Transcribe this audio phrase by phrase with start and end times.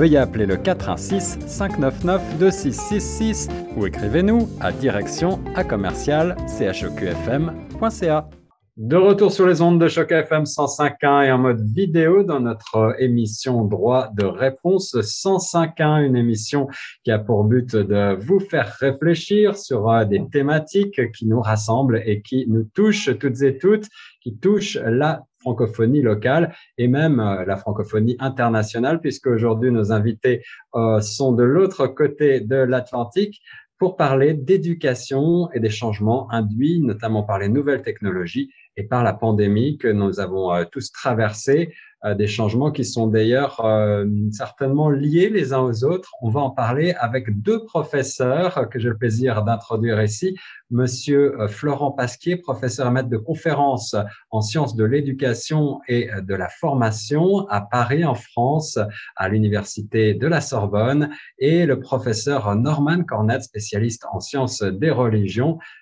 [0.00, 8.30] veuillez appeler le 416 599 2666 ou écrivez-nous à direction à commercial chqfm.ca.
[8.78, 12.96] De retour sur les ondes de Choc FM 105.1 et en mode vidéo dans notre
[12.98, 16.66] émission Droit de réponse 105.1, une émission
[17.04, 22.00] qui a pour but de vous faire réfléchir sur euh, des thématiques qui nous rassemblent
[22.06, 23.86] et qui nous touchent toutes et toutes,
[24.22, 30.42] qui touchent la francophonie locale et même euh, la francophonie internationale, puisque aujourd'hui nos invités
[30.74, 33.40] euh, sont de l'autre côté de l'Atlantique
[33.78, 39.14] pour parler d'éducation et des changements induits, notamment par les nouvelles technologies et par la
[39.14, 41.72] pandémie que nous avons euh, tous traversé
[42.14, 46.12] des changements qui sont d'ailleurs euh, certainement liés les uns aux autres.
[46.22, 50.36] On va en parler avec deux professeurs que j'ai le plaisir d'introduire ici.
[50.70, 53.94] Monsieur euh, Florent Pasquier, professeur et maître de conférences
[54.30, 58.78] en sciences de l'éducation et de la formation à Paris, en France,
[59.16, 65.58] à l'université de la Sorbonne, et le professeur Norman Cornet, spécialiste en sciences des religions,
[65.58, 65.79] euh,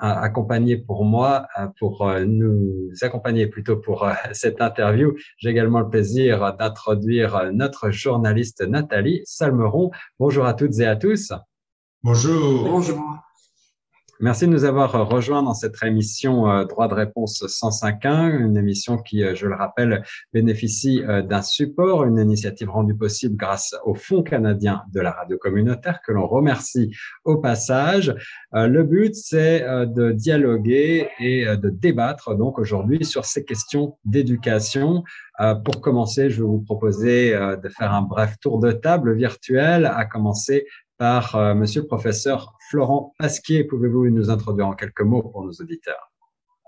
[0.00, 5.14] accompagné pour moi, euh, pour euh, nous accompagner plutôt pour cette interview.
[5.38, 9.90] J'ai également le plaisir d'introduire notre journaliste Nathalie Salmeron.
[10.18, 11.32] Bonjour à toutes et à tous.
[12.02, 12.68] Bonjour.
[12.68, 13.27] Bonjour.
[14.20, 18.98] Merci de nous avoir rejoints dans cette émission euh, Droit de réponse 105.1, une émission
[18.98, 20.02] qui, euh, je le rappelle,
[20.32, 25.38] bénéficie euh, d'un support, une initiative rendue possible grâce au Fonds canadien de la radio
[25.38, 26.92] communautaire que l'on remercie
[27.24, 28.12] au passage.
[28.52, 35.04] Le but, c'est de dialoguer et de débattre donc aujourd'hui sur ces questions d'éducation.
[35.64, 40.04] Pour commencer, je vais vous proposer de faire un bref tour de table virtuel, à
[40.06, 40.66] commencer
[40.98, 43.64] par euh, Monsieur le professeur Florent Pasquier.
[43.64, 46.12] Pouvez-vous nous introduire en quelques mots pour nos auditeurs?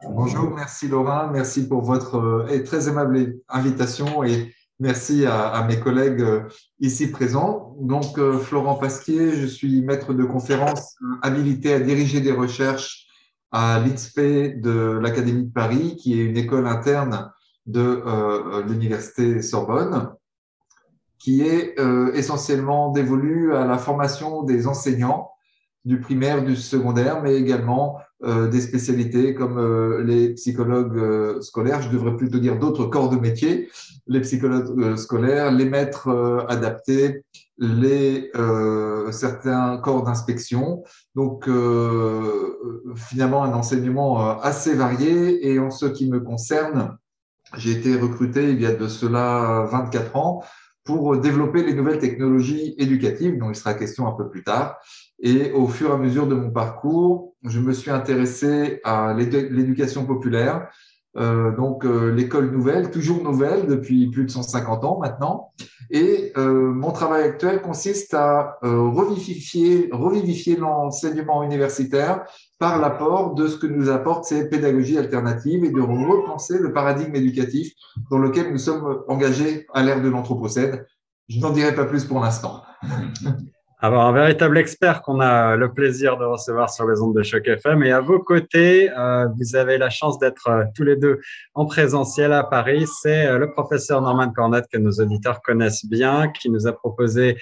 [0.02, 6.22] Bonjour, merci Laura, merci pour votre euh, très aimable invitation et merci à, mes collègues
[6.22, 7.76] euh, ici présents.
[7.80, 13.06] Donc, Florent Pasquier, je suis maître de conférence habilité à diriger des recherches
[13.52, 17.30] à l'INSPE de l'Académie de Paris, qui est une école interne
[17.66, 18.02] de
[18.66, 20.14] l'Université Sorbonne
[21.20, 25.29] qui est euh, essentiellement dévolu à la formation des enseignants
[25.84, 31.88] du primaire, du secondaire, mais également euh, des spécialités comme euh, les psychologues scolaires, je
[31.88, 33.70] devrais plutôt dire d'autres corps de métier,
[34.06, 37.24] les psychologues scolaires, les maîtres adaptés,
[37.58, 38.30] les
[39.10, 40.82] certains corps d'inspection.
[41.14, 41.48] Donc
[42.96, 46.96] finalement un enseignement assez varié et en ce qui me concerne,
[47.56, 50.42] j'ai été recruté il y a de cela 24 ans
[50.84, 54.78] pour développer les nouvelles technologies éducatives, dont il sera question un peu plus tard.
[55.22, 60.06] Et au fur et à mesure de mon parcours, je me suis intéressé à l'éducation
[60.06, 60.68] populaire,
[61.16, 65.52] euh, donc euh, l'école nouvelle, toujours nouvelle depuis plus de 150 ans maintenant.
[65.90, 72.24] Et euh, mon travail actuel consiste à revivifier, revivifier l'enseignement universitaire
[72.58, 77.16] par l'apport de ce que nous apportent ces pédagogies alternatives et de repenser le paradigme
[77.16, 77.72] éducatif
[78.10, 80.84] dans lequel nous sommes engagés à l'ère de l'Anthropocène.
[81.28, 82.62] Je n'en dirai pas plus pour l'instant.
[83.82, 87.48] Alors, un véritable expert qu'on a le plaisir de recevoir sur les ondes de Choc
[87.48, 87.82] FM.
[87.82, 91.18] Et à vos côtés, euh, vous avez la chance d'être euh, tous les deux
[91.54, 92.84] en présentiel à Paris.
[93.00, 97.38] C'est euh, le professeur Norman Cornette que nos auditeurs connaissent bien, qui nous a proposé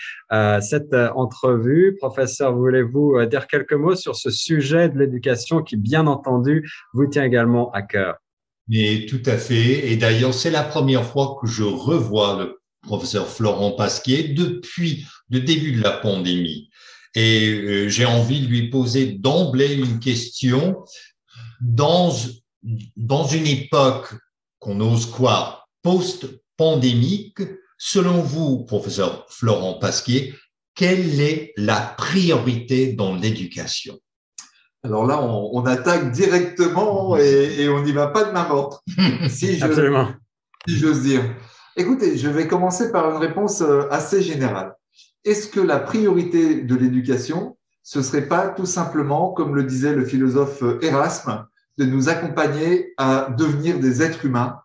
[0.60, 1.96] cette entrevue.
[1.98, 7.24] Professeur, voulez-vous dire quelques mots sur ce sujet de l'éducation qui, bien entendu, vous tient
[7.24, 8.14] également à cœur?
[8.68, 9.90] Mais tout à fait.
[9.90, 15.40] Et d'ailleurs, c'est la première fois que je revois le professeur Florent Pasquier, depuis le
[15.40, 16.70] début de la pandémie.
[17.14, 20.84] Et euh, j'ai envie de lui poser d'emblée une question.
[21.60, 22.14] Dans,
[22.96, 24.14] dans une époque
[24.60, 27.40] qu'on ose croire post-pandémique,
[27.78, 30.34] selon vous, professeur Florent Pasquier,
[30.74, 33.98] quelle est la priorité dans l'éducation?
[34.84, 38.80] Alors là, on, attaque directement et, et on n'y va pas de main morte,
[39.28, 39.58] si
[40.68, 41.34] j'ose dire.
[41.80, 44.74] Écoutez, je vais commencer par une réponse euh, assez générale.
[45.24, 50.04] Est-ce que la priorité de l'éducation, ce serait pas tout simplement, comme le disait le
[50.04, 51.46] philosophe euh, Erasme,
[51.78, 54.56] de nous accompagner à devenir des êtres humains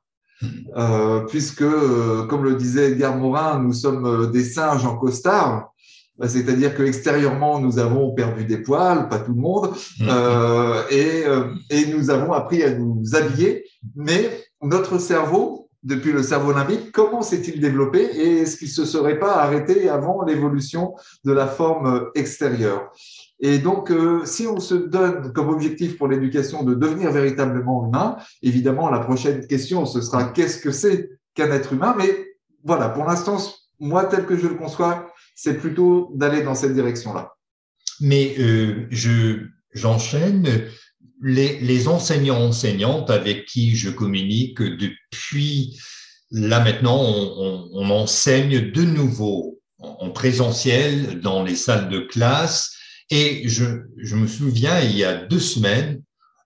[0.75, 1.63] euh, puisque,
[2.29, 5.71] comme le disait Edgar Morin, nous sommes des singes en costard,
[6.17, 9.69] Bah, c'est-à-dire que extérieurement, nous avons perdu des poils, pas tout le monde,
[9.99, 10.07] mmh.
[10.09, 11.25] euh, et,
[11.69, 13.63] et nous avons appris à nous habiller,
[13.95, 14.31] mais
[14.63, 19.35] notre cerveau, depuis le cerveau limbique, comment s'est-il développé et est-ce qu'il se serait pas
[19.35, 20.95] arrêté avant l'évolution
[21.25, 22.91] de la forme extérieure?
[23.39, 28.17] Et donc, euh, si on se donne comme objectif pour l'éducation de devenir véritablement humain,
[28.41, 31.95] évidemment, la prochaine question, ce sera qu'est-ce que c'est qu'un être humain?
[31.97, 33.37] Mais voilà, pour l'instant,
[33.79, 37.33] moi, tel que je le conçois, c'est plutôt d'aller dans cette direction-là.
[37.99, 40.47] Mais euh, je j'enchaîne.
[41.25, 45.79] Les, les enseignants enseignantes avec qui je communique depuis
[46.31, 52.75] là maintenant, on, on, on enseigne de nouveau en présentiel dans les salles de classe.
[53.09, 53.65] Et je,
[53.97, 56.01] je me souviens, il y a deux semaines,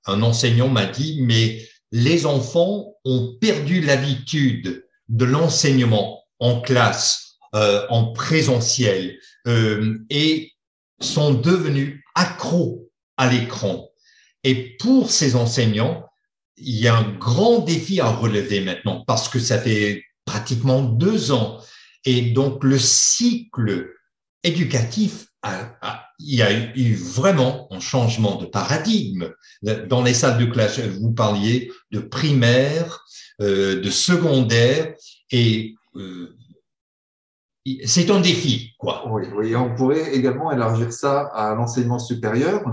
[0.05, 7.85] un enseignant m'a dit, mais les enfants ont perdu l'habitude de l'enseignement en classe euh,
[7.89, 10.51] en présentiel euh, et
[10.99, 13.89] sont devenus accros à l'écran.
[14.47, 16.05] Et pour ces enseignants,
[16.55, 21.33] il y a un grand défi à relever maintenant parce que ça fait pratiquement deux
[21.33, 21.59] ans.
[22.05, 23.89] Et donc le cycle
[24.43, 29.33] éducatif, a, il y a eu vraiment un changement de paradigme.
[29.61, 33.03] Dans les salles de classe, vous parliez de primaire,
[33.41, 34.93] euh, de secondaire,
[35.29, 36.37] et euh,
[37.85, 39.03] c'est un défi, quoi.
[39.11, 42.63] Oui, oui, on pourrait également élargir ça à l'enseignement supérieur,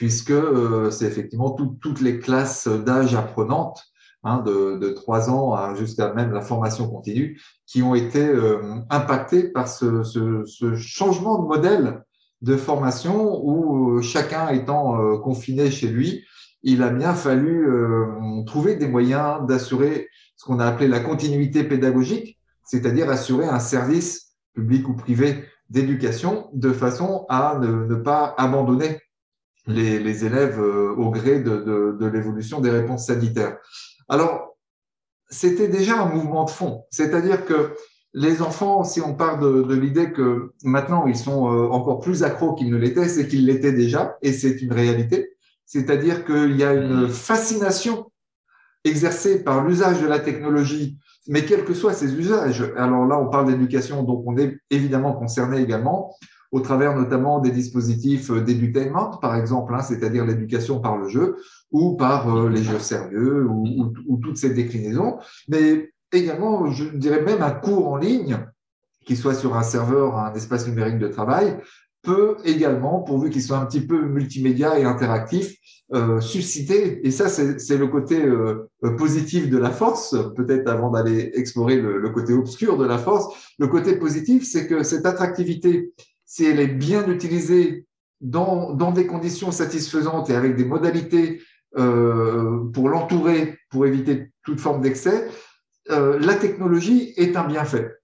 [0.00, 3.84] puisque euh, c'est effectivement toutes les classes d'âge apprenantes,
[4.24, 9.50] hein, de, de 3 ans jusqu'à même la formation continue, qui ont été euh, impactées
[9.50, 10.02] par ce,
[10.74, 12.02] changement de modèle
[12.40, 16.24] de formation où euh, chacun étant confiné chez lui,
[16.62, 17.68] il a bien fallu
[18.46, 24.32] trouver des moyens d'assurer ce qu'on a appelé la continuité pédagogique, c'est-à-dire assurer un service
[24.54, 28.98] public ou privé d'éducation, de façon à ne, pas abandonner
[29.66, 33.58] les, élèves euh, au gré de, l'évolution des réponses sanitaires.
[34.08, 34.56] Alors,
[35.28, 37.74] c'était déjà un mouvement de fond, c'est-à-dire que
[38.12, 42.54] les enfants, si on part de, l'idée que maintenant ils sont euh, encore plus accros
[42.54, 45.36] qu'ils ne l'étaient, c'est qu'ils l'étaient déjà, et c'est une réalité.
[45.66, 48.10] C'est-à-dire qu'il y a une fascination
[48.84, 50.98] exercée par l'usage de la technologie
[51.30, 55.12] mais quels que soient ces usages, alors là, on parle d'éducation, donc on est évidemment
[55.12, 56.14] concerné également
[56.52, 61.36] au travers notamment des dispositifs d'édutainment, par exemple, hein, c'est-à-dire l'éducation par le jeu
[61.70, 65.18] ou par euh, les jeux sérieux ou, ou, toutes ces déclinaisons,
[65.48, 68.38] mais également, je dirais même un cours en ligne,
[69.06, 71.56] qui soit sur un serveur, un espace numérique de travail,
[72.02, 75.54] peut également, pourvu qu'il soit un petit peu multimédia et interactif,
[75.92, 81.32] euh, susciter, et ça c'est le côté euh, positif de la force, peut-être avant d'aller
[81.34, 85.92] explorer le, côté obscur de la force, le côté positif c'est que cette attractivité,
[86.30, 87.86] si elle est bien utilisée
[88.20, 91.42] dans, dans des conditions satisfaisantes et avec des modalités
[91.76, 95.26] euh, pour l'entourer, pour éviter toute forme d'excès,
[95.90, 97.96] euh, la technologie est un bienfait.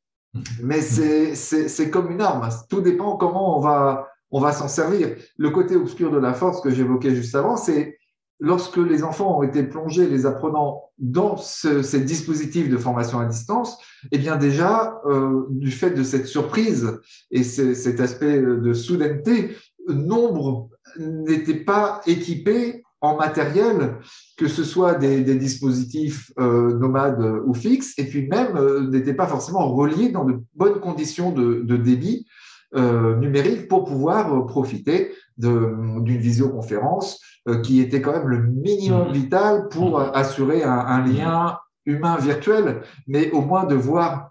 [0.60, 2.48] Mais c'est comme une arme.
[2.68, 5.14] Tout dépend comment on va, on va s'en servir.
[5.38, 7.96] Le côté obscur de la force que j'évoquais juste avant, c'est
[8.38, 13.78] lorsque les enfants ont été plongés, les apprenants, dans ces dispositifs de formation à distance,
[14.12, 17.00] eh bien déjà, euh, du fait de cette surprise
[17.30, 19.56] et cet aspect de soudaineté,
[19.88, 20.68] nombre
[20.98, 23.96] n'étaient pas équipés en matériel,
[24.36, 29.26] que ce soit des, dispositifs euh, nomades ou fixes, et puis même euh, n'étaient pas
[29.26, 32.26] forcément reliés dans de bonnes conditions de, débit
[32.74, 37.20] euh, numérique pour pouvoir profiter d'une visioconférence
[37.62, 39.12] qui était quand même le minimum mmh.
[39.12, 40.10] vital pour mmh.
[40.14, 44.30] assurer un, lien humain virtuel, mais au moins de voir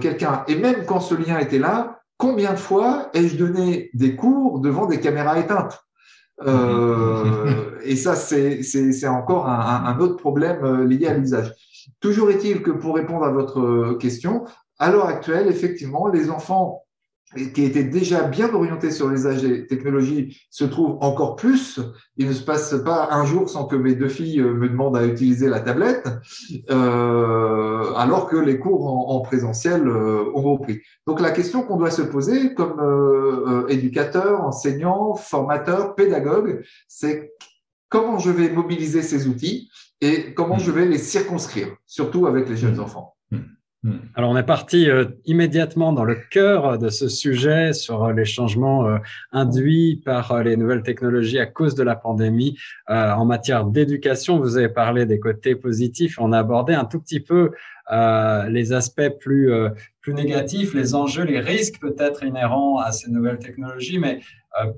[0.00, 0.42] quelqu'un.
[0.48, 4.86] Et même quand ce lien était là, combien de fois ai-je donné des cours devant
[4.86, 5.86] des caméras éteintes?
[6.42, 11.52] Euh, et ça, c'est encore un, un, autre problème euh, lié à l'usage.
[12.00, 14.44] Toujours est-il que pour répondre à votre question,
[14.78, 16.82] à l'heure actuelle, effectivement, les enfants
[17.34, 21.80] qui étaient déjà bien orientés sur l'usage des technologies se trouvent encore plus.
[22.16, 24.96] Il ne se passe pas un jour sans que mes deux filles euh, me demandent
[24.96, 26.08] à utiliser la tablette,
[26.70, 30.80] euh, alors que les cours en, présentiel euh, ont repris.
[31.06, 37.32] Donc la question qu'on doit se poser comme euh, éducateur, enseignant, formateur, pédagogue, c'est
[37.88, 39.68] comment je vais mobiliser ces outils
[40.00, 40.60] et comment mmh.
[40.60, 42.80] je vais les circonscrire, surtout avec les jeunes mmh.
[42.80, 43.16] enfants.
[43.86, 43.98] Hmm.
[44.16, 48.24] Alors, on est parti euh, immédiatement dans le cœur de ce sujet sur euh, les
[48.24, 48.98] changements euh,
[49.30, 52.58] induits par les nouvelles technologies à cause de la pandémie.
[52.88, 56.18] en matière d'éducation, vous avez parlé des côtés positifs.
[56.18, 57.52] On a abordé un tout petit peu
[58.48, 59.52] les aspects plus,
[60.00, 64.00] plus négatifs, les enjeux, les risques peut-être inhérents à ces nouvelles technologies.
[64.00, 64.20] Mais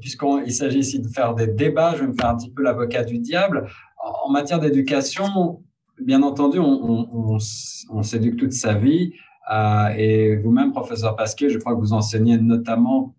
[0.00, 3.04] puisqu'il s'agit ici de faire des débats, je vais me faire un petit peu l'avocat
[3.04, 3.68] du diable.
[4.02, 5.62] En matière d'éducation,
[6.00, 9.12] bien entendu, on, s'éduque toute sa vie.
[9.50, 13.14] Euh, et vous-même, professeur Pasquier, je crois que vous enseignez notamment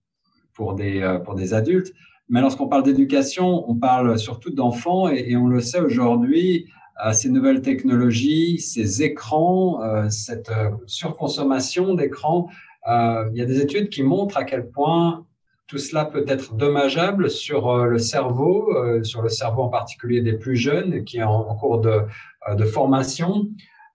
[0.53, 1.93] pour des, euh, pour des adultes.
[2.29, 6.67] Mais lorsqu'on parle d'éducation, on parle surtout d'enfants et, on le sait aujourd'hui,
[7.03, 10.51] euh, ces nouvelles technologies, ces écrans, cette
[10.85, 12.49] surconsommation d'écrans,
[12.87, 15.25] il y a des études qui montrent à quel point
[15.69, 20.55] tout cela peut être dommageable sur le cerveau, sur le cerveau en particulier des plus
[20.55, 22.01] jeunes qui est en cours de,
[22.47, 23.47] euh, de formation.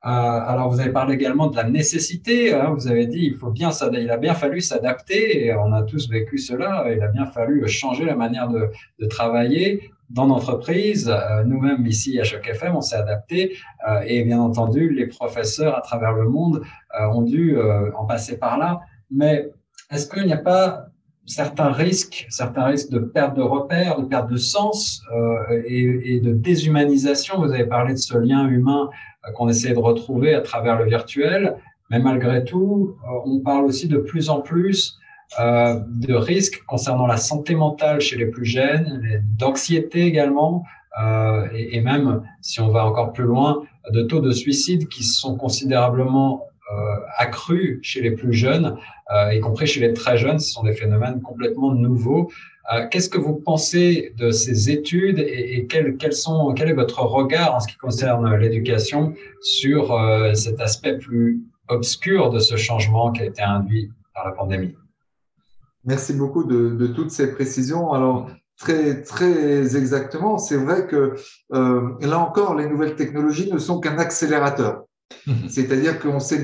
[0.05, 2.53] Euh, alors, vous avez parlé également de la nécessité.
[2.53, 2.75] Hein.
[2.75, 5.55] vous avez dit, il faut bien, il a bien fallu s'adapter.
[5.55, 6.93] On a tous vécu cela.
[6.95, 8.71] Il a bien fallu changer la manière de,
[9.09, 11.09] travailler dans l'entreprise.
[11.09, 13.57] Euh, nous-mêmes ici à Choc FM, on s'est adapté.
[14.07, 16.63] et bien entendu, les professeurs à travers le monde
[17.13, 17.57] ont dû
[17.97, 18.81] en passer par là.
[19.11, 19.51] Mais
[19.91, 20.89] est-ce qu'il n'y a pas
[21.27, 26.21] certains risques, certains risques de perte de repères, de perte de sens euh, et, et,
[26.21, 27.39] de déshumanisation.
[27.39, 28.91] Vous avez parlé de ce lien humain
[29.27, 31.57] euh, qu'on essaie de retrouver à travers le virtuel,
[31.91, 34.99] mais malgré tout, euh, on parle aussi de plus en plus
[35.41, 40.65] euh, de risques concernant la santé mentale chez les plus jeunes, d'anxiété également,
[41.53, 45.37] et, et, même, si on va encore plus loin, de taux de suicide qui sont
[45.37, 46.47] considérablement
[47.19, 48.77] accrus chez les plus jeunes
[49.13, 50.39] euh, y compris chez les très jeunes.
[50.39, 52.31] Ce sont des phénomènes complètement nouveaux.
[52.73, 57.03] Euh, qu'est-ce que vous pensez de ces études et, quel, quels sont, quel est votre
[57.03, 63.13] regard en ce qui concerne l'éducation sur euh, cet aspect plus obscur de ce changement
[63.13, 64.75] qui a été induit par la pandémie?
[65.85, 67.93] Merci beaucoup de, de toutes ces précisions.
[67.93, 71.17] Alors, très, très exactement, c'est vrai que
[71.53, 74.85] euh, là encore, les nouvelles technologies ne sont qu'un accélérateur.
[75.27, 75.49] Mhm.
[75.49, 76.39] C'est-à-dire qu'on sait,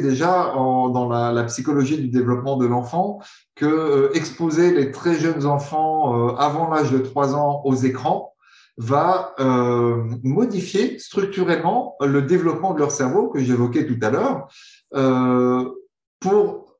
[0.00, 3.20] déjà dans la, psychologie du développement de l'enfant
[3.54, 8.34] que euh, exposer les très jeunes enfants euh, avant l'âge de 3 ans aux écrans
[8.76, 14.48] va euh, modifier structurellement le développement de leur cerveau que j'évoquais tout à l'heure
[16.20, 16.78] pour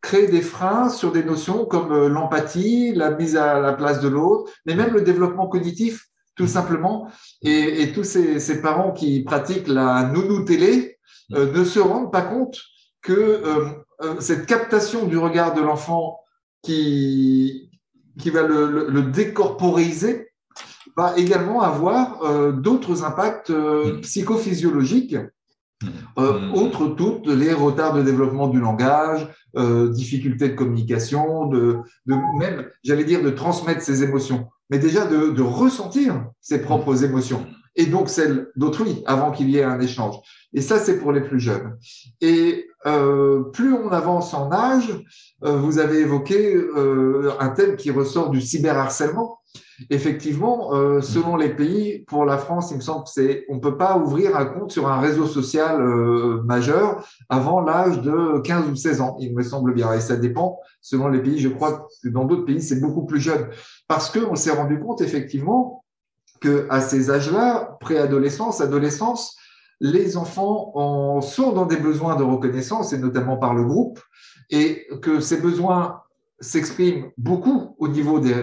[0.00, 4.50] créer des freins sur des notions comme l'empathie, la mise à la place de l'autre,
[4.66, 7.08] mais même le développement cognitif tout simplement.
[7.42, 10.98] Et, et tous ces, ces, parents qui pratiquent la nounou télé
[11.32, 12.60] euh, ne se rendent pas compte
[13.02, 13.66] que euh,
[14.02, 16.20] euh, cette captation du regard de l'enfant
[16.62, 17.70] qui,
[18.18, 20.28] qui va le, le, le, décorporiser
[20.96, 24.00] va également avoir d'autres impacts mm.
[24.02, 25.16] psychophysiologiques,
[25.82, 26.52] mm.
[26.54, 33.02] autres toutes les retards de développement du langage, difficultés de communication, de, de même, j'allais
[33.02, 38.48] dire, de transmettre ses émotions mais déjà de, ressentir ses propres émotions et donc celles
[38.56, 40.16] d'autrui avant qu'il y ait un échange.
[40.52, 41.76] Et ça, c'est pour les plus jeunes.
[42.20, 44.92] Et euh, plus on avance en âge,
[45.44, 49.38] euh, vous avez évoqué euh, un thème qui ressort du cyberharcèlement.
[49.90, 54.36] Effectivement, selon les pays, pour la France, il me semble c'est on peut pas ouvrir
[54.36, 55.82] un compte sur un réseau social
[56.44, 59.92] majeur avant l'âge de 15 ou 16 ans, il me semble bien.
[59.92, 61.38] Et ça dépend selon les pays.
[61.38, 63.48] Je crois que dans d'autres pays, c'est beaucoup plus jeune
[63.88, 65.84] parce qu'on s'est rendu compte effectivement
[66.40, 69.36] que à ces âges-là, préadolescence, adolescence,
[69.80, 73.98] les enfants en sont dans des besoins de reconnaissance et notamment par le groupe,
[74.50, 76.03] et que ces besoins
[76.44, 78.34] s'expriment beaucoup au niveau des,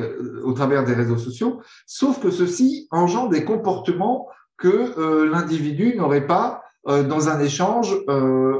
[0.43, 4.27] au travers des réseaux sociaux, sauf que ceci engendre des comportements
[4.57, 8.59] que euh, l'individu n'aurait pas euh, dans un échange euh,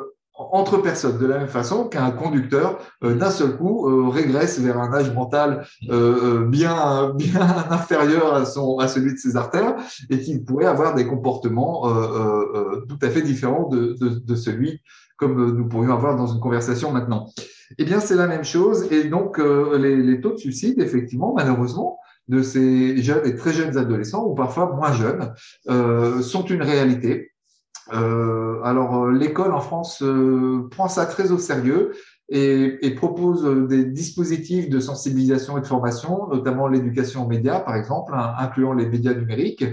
[0.51, 4.79] entre personnes, de la même façon qu'un conducteur, euh, d'un seul coup, euh, régresse vers
[4.79, 9.75] un âge mental euh, bien, bien inférieur à, son, à celui de ses artères
[10.09, 11.81] et qu'il pourrait avoir des comportements
[12.87, 14.81] tout à fait différents de, de, de, celui
[15.17, 17.27] comme nous pourrions avoir dans une conversation maintenant.
[17.77, 18.91] Eh bien, c'est la même chose.
[18.91, 23.77] Et donc, les, les, taux de suicide, effectivement, malheureusement, de ces jeunes et très jeunes
[23.77, 25.33] adolescents, ou parfois moins jeunes,
[26.21, 27.31] sont une réalité.
[27.93, 31.91] Euh, alors, euh, l'école en France euh, prend ça très au sérieux
[32.29, 37.75] et, et, propose des dispositifs de sensibilisation et de formation, notamment l'éducation aux médias, par
[37.75, 39.65] exemple, hein, incluant les médias numériques.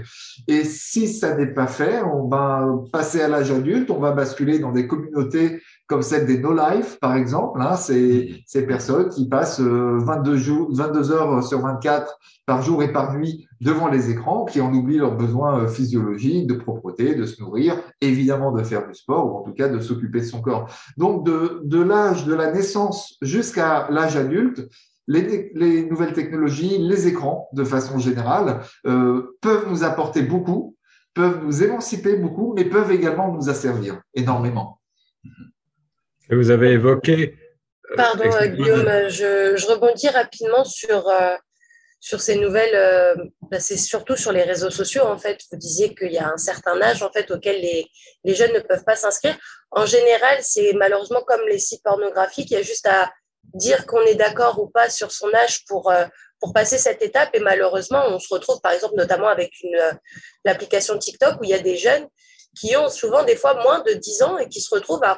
[0.47, 4.59] Et si ça n'est pas fait, on va passer à l'âge adulte, on va basculer
[4.59, 7.59] dans des communautés comme celle des No Life, par exemple.
[7.61, 12.15] Hein, ces personnes qui passent 22, jours, 22 heures sur 24
[12.45, 16.53] par jour et par nuit devant les écrans, qui en oublient leurs besoins physiologiques, de
[16.53, 20.19] propreté, de se nourrir, évidemment de faire du sport, ou en tout cas de s'occuper
[20.19, 20.69] de son corps.
[20.95, 24.69] Donc, de, de l'âge de la naissance jusqu'à l'âge adulte,
[25.07, 30.75] les, les, nouvelles technologies, les écrans, de façon générale, euh, peuvent nous apporter beaucoup,
[31.15, 34.79] peuvent nous émanciper beaucoup, mais peuvent également nous asservir énormément.
[36.31, 37.35] Et vous avez évoqué.
[37.91, 41.35] Euh, Pardon, euh, Guillaume, je, je, rebondis rapidement sur, euh,
[41.99, 42.75] sur ces nouvelles.
[42.75, 43.15] Euh,
[43.49, 45.39] bah, c'est surtout sur les réseaux sociaux, en fait.
[45.51, 47.87] Vous disiez qu'il y a un certain âge, en fait, auquel les,
[48.23, 49.35] les jeunes ne peuvent pas s'inscrire.
[49.71, 53.11] En général, c'est malheureusement comme les sites pornographiques, il y a juste à
[53.55, 55.91] dire qu'on est d'accord ou pas sur son âge pour,
[56.39, 57.29] pour passer cette étape.
[57.33, 59.79] Et malheureusement, on se retrouve, par exemple, notamment avec une,
[60.45, 62.07] l'application TikTok où il y a des jeunes
[62.59, 65.17] qui ont souvent des fois moins de 10 ans et qui se retrouvent à,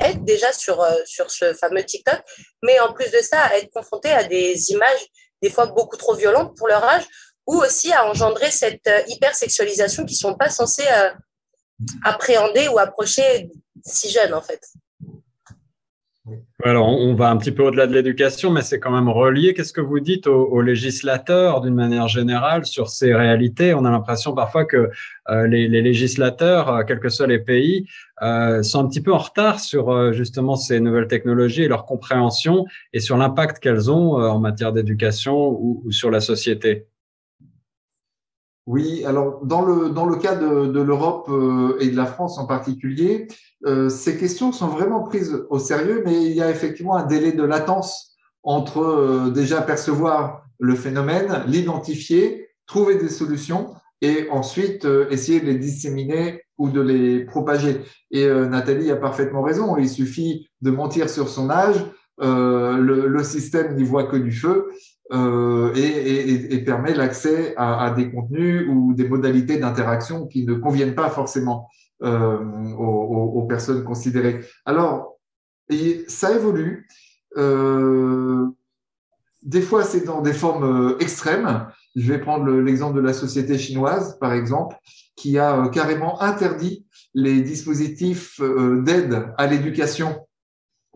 [0.00, 2.20] être déjà sur, euh, sur ce fameux TikTok,
[2.62, 5.06] mais en plus de ça, à être confrontés à des images
[5.42, 7.04] des fois beaucoup trop violentes pour leur âge,
[7.46, 10.86] ou aussi à engendrer cette hypersexualisation qui ne sont pas censés
[12.04, 13.50] appréhender ou approcher
[13.84, 14.60] si jeunes, en fait.
[16.64, 19.54] Alors, on va un petit peu au-delà de l'éducation, mais c'est quand même relié.
[19.54, 23.74] Qu'est-ce que vous dites aux, législateurs, d'une manière générale, sur ces réalités?
[23.74, 24.90] On a l'impression parfois que
[25.28, 27.86] euh, les, législateurs, euh, quels que soient les pays,
[28.22, 32.64] euh, sont un petit peu en retard sur justement ces nouvelles technologies et leur compréhension
[32.92, 36.86] et sur l'impact qu'elles ont en matière d'éducation ou, sur la société.
[38.66, 41.30] Oui, alors dans le, dans le cas de, de l'Europe
[41.80, 43.28] et de la France en particulier,
[43.64, 47.32] euh, ces questions sont vraiment prises au sérieux, mais il y a effectivement un délai
[47.32, 55.08] de latence entre euh, déjà percevoir le phénomène, l'identifier, trouver des solutions et ensuite euh,
[55.10, 57.82] essayer de les disséminer ou de les propager.
[58.10, 61.84] Et Nathalie a parfaitement raison, il suffit de mentir sur son âge,
[62.18, 64.70] le, le, système n'y voit que du feu
[65.12, 70.54] euh, et, et, et, permet l'accès à, des contenus ou des modalités d'interaction qui ne
[70.54, 71.68] conviennent pas forcément
[72.02, 72.38] euh,
[72.74, 74.40] aux, personnes considérées.
[74.64, 75.16] Alors,
[76.08, 76.88] ça évolue.
[77.36, 78.46] Euh,
[79.42, 81.66] des fois, c'est dans des formes extrêmes.
[81.94, 84.76] Je vais prendre l'exemple de la société chinoise, par exemple,
[85.14, 86.84] qui a carrément interdit
[87.14, 90.25] les dispositifs d'aide à l'éducation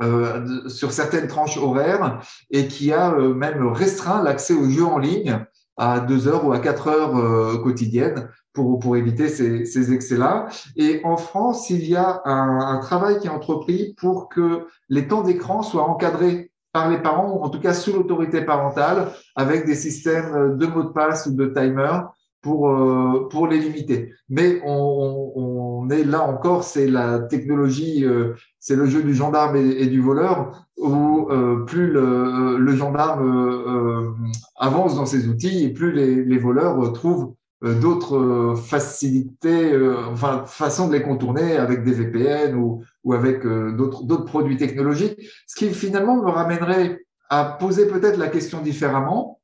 [0.02, 5.44] euh, sur certaines tranches horaires et qui a même restreint l'accès aux jeux en ligne
[5.76, 10.48] à deux heures ou à quatre heures euh, quotidiennes pour, pour éviter ces, ces excès-là.
[10.76, 15.08] Et en France, il y a un, un, travail qui est entrepris pour que les
[15.08, 19.66] temps d'écran soient encadrés par les parents, ou en tout cas sous l'autorité parentale, avec
[19.66, 22.00] des systèmes de mots de passe ou de timer
[22.42, 24.12] pour, euh, pour les limiter.
[24.28, 29.56] Mais on, on est là encore, c'est la technologie, euh, c'est le jeu du gendarme
[29.56, 34.16] et, et du voleur, où euh, plus le, le gendarme
[34.56, 39.78] avance dans ses outils et plus les, les voleurs trouvent d'autres facilités,
[40.10, 45.56] enfin façons de les contourner avec des VPN ou, ou avec d'autres produits technologiques, ce
[45.56, 49.40] qui finalement me ramènerait à poser peut-être la question différemment.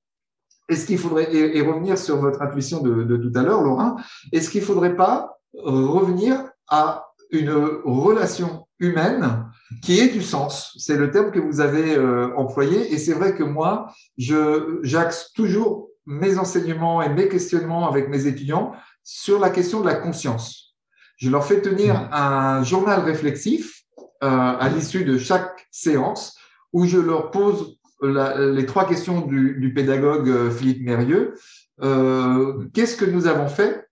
[0.68, 3.96] Est-ce qu'il faudrait, et, revenir sur votre intuition de, tout à l'heure, Laurent,
[4.32, 7.52] est-ce qu'il faudrait pas revenir à une
[7.84, 9.46] relation humaine
[9.82, 13.34] qui ait du sens C'est le terme que vous avez euh, employé, et c'est vrai
[13.34, 19.50] que moi, je, j'axe toujours mes enseignements et mes questionnements avec mes étudiants sur la
[19.50, 20.76] question de la conscience.
[21.16, 22.08] Je leur fais tenir mmh.
[22.12, 23.82] un journal réflexif
[24.22, 26.36] euh, à l'issue de chaque séance
[26.72, 31.34] où je leur pose les trois questions du, pédagogue euh, Philippe Mérieux.
[31.82, 33.86] Euh, qu'est-ce que nous avons fait?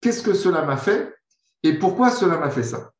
[0.00, 1.14] Qu'est-ce que cela m'a fait?
[1.62, 2.92] Et pourquoi cela m'a fait ça?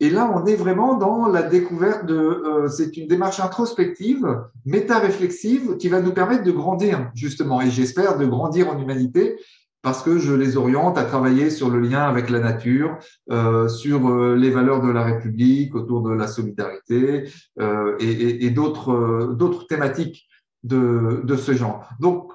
[0.00, 2.16] Et là, on est vraiment dans la découverte de.
[2.16, 4.26] Euh, c'est une démarche introspective,
[4.64, 9.36] méta-réflexive, qui va nous permettre de grandir, justement, et j'espère de grandir en humanité
[9.80, 12.98] parce que je les oriente à travailler sur le lien avec la nature,
[13.30, 17.28] euh, sur euh, les valeurs de la République, autour de la solidarité
[17.60, 20.28] euh, et, et, et d'autres euh, d'autres thématiques
[20.64, 21.88] de, de ce genre.
[22.00, 22.32] Donc,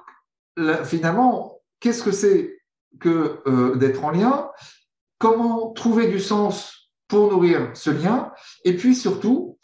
[0.84, 2.56] finalement, qu'est-ce que c'est
[3.00, 4.48] que d'être en lien?
[5.18, 6.83] Comment trouver du sens
[7.14, 8.32] pour nourrir ce lien
[8.64, 9.56] Et puis surtout,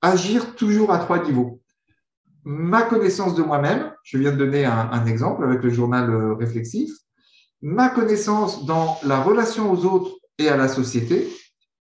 [0.00, 1.60] agir toujours à trois niveaux.
[2.44, 6.90] Ma connaissance de moi-même, je viens de donner un, un, exemple avec le journal réflexif,
[7.60, 11.28] ma connaissance dans la relation aux autres et à la société,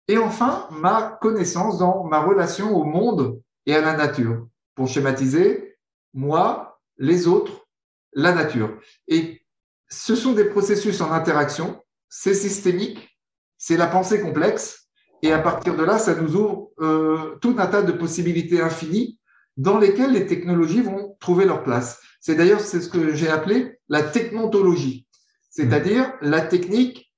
[0.09, 4.45] et enfin ma connaissance dans ma relation au monde et à la nature.
[4.75, 5.77] Pour schématiser,
[6.13, 7.65] moi, les autres,
[8.11, 8.77] la nature.
[9.07, 9.41] Et
[9.87, 13.17] ce sont des processus en interaction, c'est systémique,
[13.57, 14.82] c'est la pensée complexe,
[15.23, 19.17] Et à partir de là, ça nous ouvre euh, tout un tas de possibilités infinies
[19.55, 22.01] dans lesquelles les technologies vont trouver leur place.
[22.19, 25.07] C'est d'ailleurs c'est ce que j'ai appelé la technontologie,
[25.49, 27.13] c'est-à-dire la technique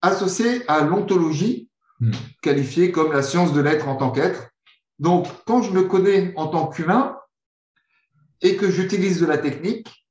[0.00, 1.68] associée à l'ontologie,
[2.00, 2.12] hmm.
[2.40, 4.48] qualifiée comme la science de l'être en tant qu'être.
[4.98, 7.18] Donc, quand je me connais en tant qu'humain
[8.40, 10.08] et que j'utilise de la technique,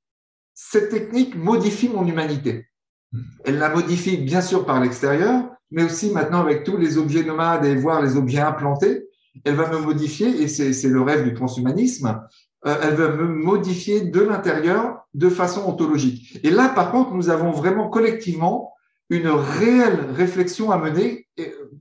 [0.54, 2.68] cette technique modifie mon humanité.
[3.12, 3.24] Hmm.
[3.46, 7.66] Elle la modifie bien sûr par l'extérieur, mais aussi maintenant avec tous les objets nomades
[7.66, 9.06] et voire les objets implantés,
[9.46, 12.22] elle va me modifier, et c'est le rêve du transhumanisme,
[12.66, 16.40] euh, elle va me modifier de l'intérieur de façon ontologique.
[16.44, 18.74] Et là, par contre, nous avons vraiment collectivement
[19.10, 21.28] une réelle réflexion à mener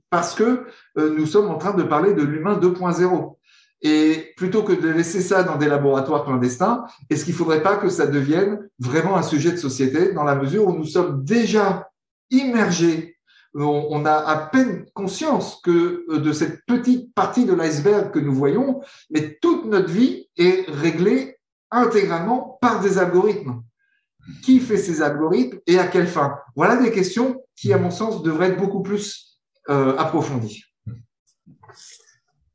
[0.09, 0.65] parce que
[0.97, 3.37] euh, nous sommes en train de parler de l'humain 2.0.
[3.83, 7.77] Et plutôt que de laisser ça dans des laboratoires clandestins, est-ce qu'il ne faudrait pas
[7.77, 11.89] que ça devienne vraiment un sujet de société dans la mesure où nous sommes déjà
[12.29, 13.17] immergés
[13.53, 18.33] on, a à peine conscience que euh, de cette petite partie de l'iceberg que nous
[18.33, 21.37] voyons, mais toute notre vie est réglée
[21.69, 23.61] intégralement par des algorithmes.
[24.43, 26.37] Qui fait ces algorithmes et à quelle fin?
[26.55, 30.63] Voilà des questions qui, à mon sens, devraient être beaucoup plus euh, approfondies.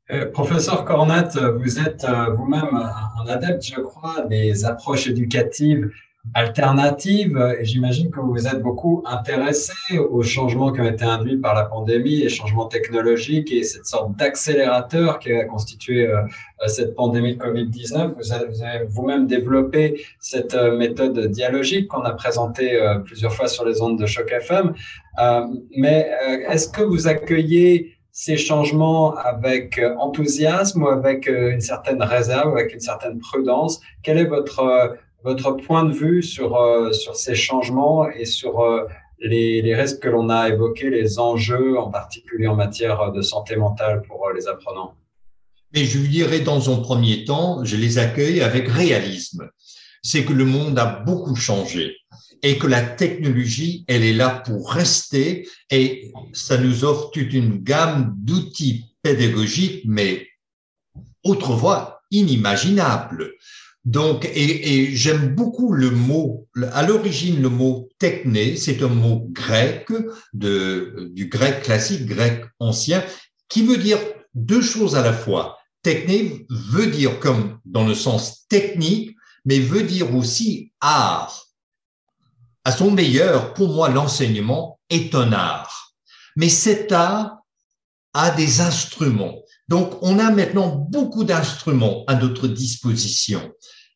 [0.09, 2.05] Euh, professeur Cornette, vous êtes
[2.37, 5.91] vous-même un adepte, je crois, des approches éducatives
[6.33, 7.55] alternative.
[7.59, 11.65] Et j'imagine que vous êtes beaucoup intéressé aux changements qui ont été induits par la
[11.65, 17.35] pandémie, les changements technologiques et cette sorte d'accélérateur qui a constitué euh, euh, cette pandémie
[17.35, 18.15] de Covid-19.
[18.17, 23.81] Vous avez vous-même développé cette euh, méthode dialogique qu'on a présentée plusieurs fois sur les
[23.81, 24.73] ondes de Choc FM.
[25.75, 26.09] Mais
[26.49, 32.79] est-ce que vous accueillez ces changements avec enthousiasme ou avec une certaine réserve, avec une
[32.79, 33.81] certaine prudence?
[34.03, 38.85] Quel est votre votre point de vue sur, euh, sur ces changements et sur euh,
[39.19, 43.57] les, les, risques que l'on a évoqués, les enjeux en particulier en matière de santé
[43.57, 44.93] mentale pour euh, les apprenants?
[45.73, 49.49] Mais je dirais dans un premier temps, je les accueille avec réalisme.
[50.01, 51.97] C'est que le monde a beaucoup changé
[52.41, 57.57] et que la technologie, elle est là pour rester et ça nous offre toute une
[57.57, 60.25] gamme d'outils pédagogiques, mais
[61.25, 63.33] autrefois inimaginables.
[63.87, 69.87] Donc, et, j'aime beaucoup le mot, à l'origine, le mot techné, c'est un mot grec,
[70.33, 73.01] du grec classique, grec ancien,
[73.47, 73.97] qui veut dire
[74.33, 75.57] deux choses à la fois.
[75.83, 81.45] Techné veut dire comme dans le sens technique, mais veut dire aussi art.
[82.65, 85.93] À son meilleur, pour moi, l'enseignement est un art.
[86.35, 87.37] Mais cet art
[88.11, 89.43] a des instruments.
[89.69, 93.41] Donc, on a maintenant beaucoup d'instruments à notre disposition.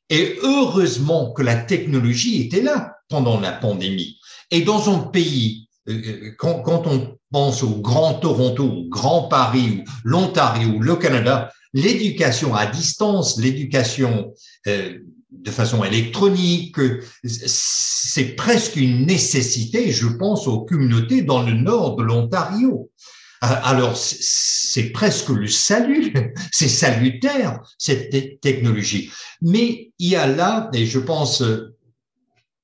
[0.10, 4.18] Et heureusement que la technologie était là pendant la pandémie.
[4.52, 9.84] Et dans un pays, euh, euh, quand, on pense au Grand Toronto, au Grand Paris,
[10.04, 14.34] l'Ontario, le Canada, l'éducation à distance, l'éducation
[14.68, 15.00] euh,
[15.32, 16.76] de façon électronique,
[17.24, 22.92] c'est presque une nécessité, je pense, aux communautés dans le nord de l'Ontario.
[23.42, 26.14] Alors, c'est presque le salut,
[26.52, 29.12] c'est salutaire, cette technologie.
[29.42, 31.76] Mais il y a là, et je pense euh,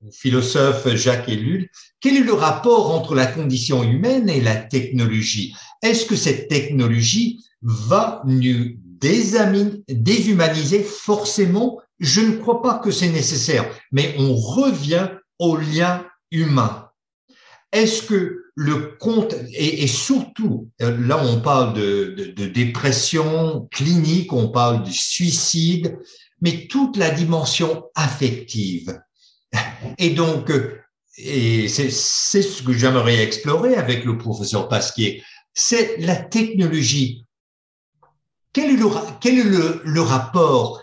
[0.06, 5.56] au philosophe Jacques Ellul, quel est le rapport entre la condition humaine et la technologie?
[5.82, 11.80] Est-ce que cette technologie va nous déshumaniser forcément?
[12.00, 15.10] Je ne crois pas que c'est nécessaire, mais on revient
[15.40, 16.87] au lien humain.
[17.78, 24.84] Est-ce que le compte, et, surtout, euh, là on parle de, dépression clinique, on parle
[24.84, 25.96] de suicide,
[26.42, 29.00] mais toute la dimension affective.
[30.00, 30.80] Et donc, euh,
[31.20, 37.26] et c'est ce que j'aimerais explorer avec le professeur Pasquier, c'est la technologie.
[38.54, 40.82] Quel est, le, rapport?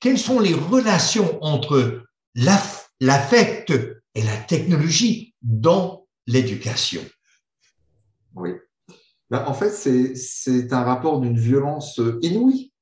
[0.00, 2.02] Quelles sont les relations entre
[2.34, 3.72] l'affect
[4.14, 5.34] et la technologie
[6.26, 7.02] l'éducation.
[8.34, 8.50] Oui.
[9.30, 12.72] Ben, en fait, c'est un rapport d'une violence inouïe.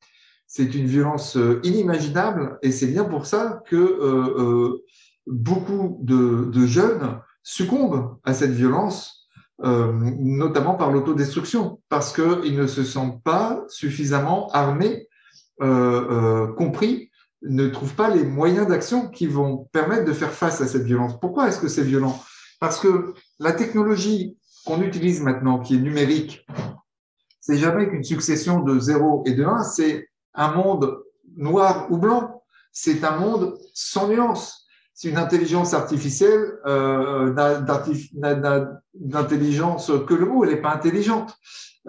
[0.46, 4.85] C'est une violence inimaginable et c'est bien pour ça que euh, euh,
[5.26, 9.31] beaucoup de, jeunes succombent à cette violence,
[9.64, 15.09] euh, notamment par l'autodestruction, parce qu'ils ne se sentent pas suffisamment armés,
[15.59, 17.11] compris,
[17.42, 21.18] ne trouvent pas les moyens d'action qui vont permettre de faire face à cette violence.
[21.18, 22.20] Pourquoi est-ce que c'est violent?
[22.62, 26.46] Parce que la technologie qu'on utilise maintenant, qui est numérique,
[27.40, 31.03] c'est jamais qu'une succession de 0 et de 1, c'est un monde
[31.37, 32.44] noir ou blanc.
[32.70, 34.64] C'est un monde sans nuance.
[34.94, 37.33] si une intelligence artificielle euh,
[38.94, 41.37] d'intelligence que le mot, elle n'est pas intelligente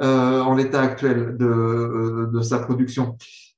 [0.01, 3.15] euh, en l'état actuel de, euh, sa production.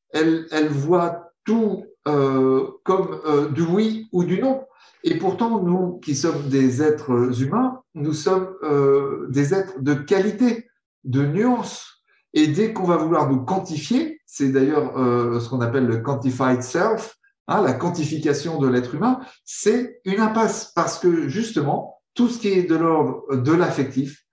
[0.10, 3.22] Elle, voit tout euh, comme
[3.54, 4.66] du oui ou du non.
[5.08, 10.68] Et pourtant, nous qui sommes des êtres humains, nous sommes euh, des êtres de qualité,
[11.04, 12.02] de nuance.
[12.34, 16.64] Et dès qu'on va vouloir nous quantifier, c'est d'ailleurs euh, ce qu'on appelle le quantified
[16.64, 22.40] self, hein, la quantification de l'être humain, c'est une impasse parce que justement, tout ce
[22.40, 24.26] qui est de l'ordre de l'affectif,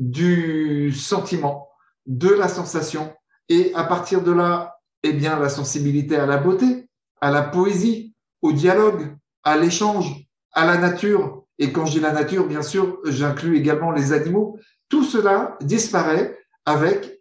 [0.00, 1.68] du sentiment,
[2.06, 3.14] de la sensation,
[3.48, 6.88] et à partir de là, eh bien, la sensibilité à la beauté,
[7.20, 11.44] à la poésie, au dialogue, à l'échange, à la nature.
[11.58, 14.58] Et quand je dis la nature, bien sûr, j'inclus également les animaux.
[14.88, 17.20] Tout cela disparaît avec,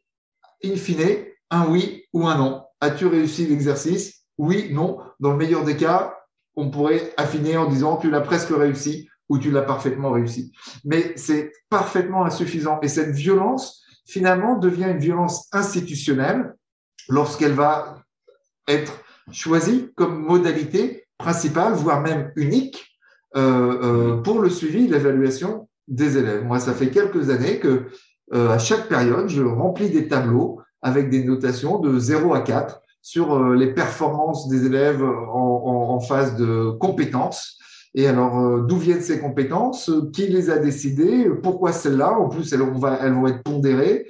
[0.63, 2.63] in fine, un oui ou un non.
[2.82, 4.25] As-tu réussi l'exercice?
[4.38, 4.99] Oui, non.
[5.19, 6.15] Dans le meilleur des cas,
[6.56, 10.53] on pourrait affiner en disant tu l'as presque réussi ou tu l'as parfaitement réussi.
[10.86, 12.80] Mais c'est parfaitement insuffisant.
[12.82, 16.53] Et cette violence, finalement, devient une violence institutionnelle
[17.10, 18.03] lorsqu'elle va
[18.67, 22.86] être choisie comme modalité principale, voire même unique,
[23.36, 26.43] euh, euh, pour le suivi l'évaluation des élèves.
[26.43, 27.88] Moi, ça fait quelques années que
[28.34, 32.82] euh, à chaque période, je remplis des tableaux avec des notations de 0 à 4
[33.01, 37.58] sur euh, les performances des élèves en, en, en phase de compétences.
[37.95, 39.89] Et alors, euh, d'où viennent ces compétences?
[40.13, 41.30] Qui les a décidées?
[41.41, 42.12] Pourquoi celles-là?
[42.19, 44.08] En plus, elles, on va, elles vont être pondérées.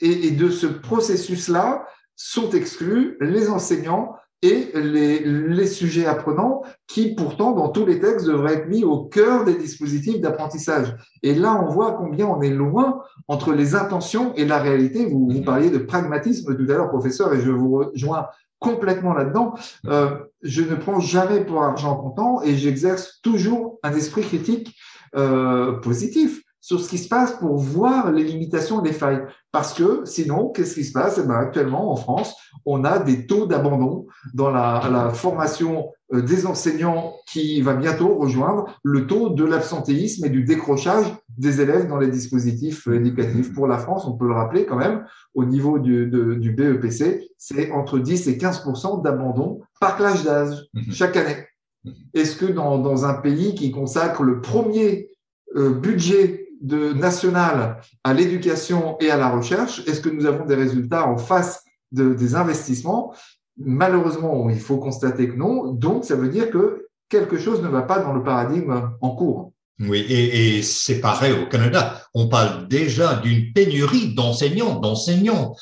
[0.00, 7.52] Et, et, de ce processus-là sont exclus les enseignants et les, sujets apprenants qui, pourtant,
[7.52, 10.96] dans tous les textes, devraient être mis au cœur des dispositifs d'apprentissage.
[11.22, 15.06] Et là, on voit combien on est loin entre les intentions et la réalité.
[15.06, 18.26] Vous, vous parliez de pragmatisme tout à l'heure, professeur, et je vous rejoins
[18.58, 19.54] complètement là-dedans.
[19.86, 24.76] Euh, je ne prends jamais pour argent comptant et j'exerce toujours un esprit critique
[25.16, 29.22] euh, positif sur ce qui se passe pour voir les limitations des failles.
[29.50, 31.18] Parce que sinon, qu'est-ce qui se passe?
[31.22, 36.20] Eh ben, Actuellement, en France, on a des taux d'abandon dans la, la, formation euh,
[36.20, 41.06] des enseignants qui va bientôt rejoindre le taux de l'absentéisme et du décrochage
[41.38, 43.54] des élèves dans les dispositifs euh, éducatifs.
[43.54, 47.30] Pour la France, on peut le rappeler quand même, au niveau du, de, du BEPC,
[47.38, 50.92] c'est entre 10 et 15% d'abandon par classe d'âge mhm.
[50.92, 51.46] chaque année.
[51.84, 51.94] Mhm.
[52.14, 55.08] Est-ce que dans, dans un pays qui consacre le premier
[55.56, 61.08] euh, budget national à l'éducation et à la recherche, est-ce que nous avons des résultats
[61.08, 63.14] en face de, des investissements?
[63.56, 65.72] Malheureusement, il faut constater que non.
[65.72, 69.52] Donc, ça veut dire que quelque chose ne va pas dans le paradigme en cours.
[69.80, 72.02] Oui, et, et c'est pareil au Canada.
[72.14, 75.54] On parle déjà d'une pénurie d'enseignants, d'enseignants.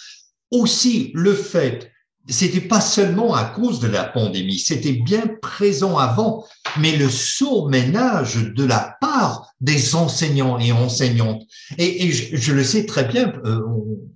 [0.51, 1.93] Aussi, le fait
[2.29, 6.45] c'était pas seulement à cause de la pandémie, c'était bien présent avant,
[6.79, 11.43] mais le surménage de la part des enseignants et enseignantes.
[11.79, 13.61] Et, je, le sais très bien, euh,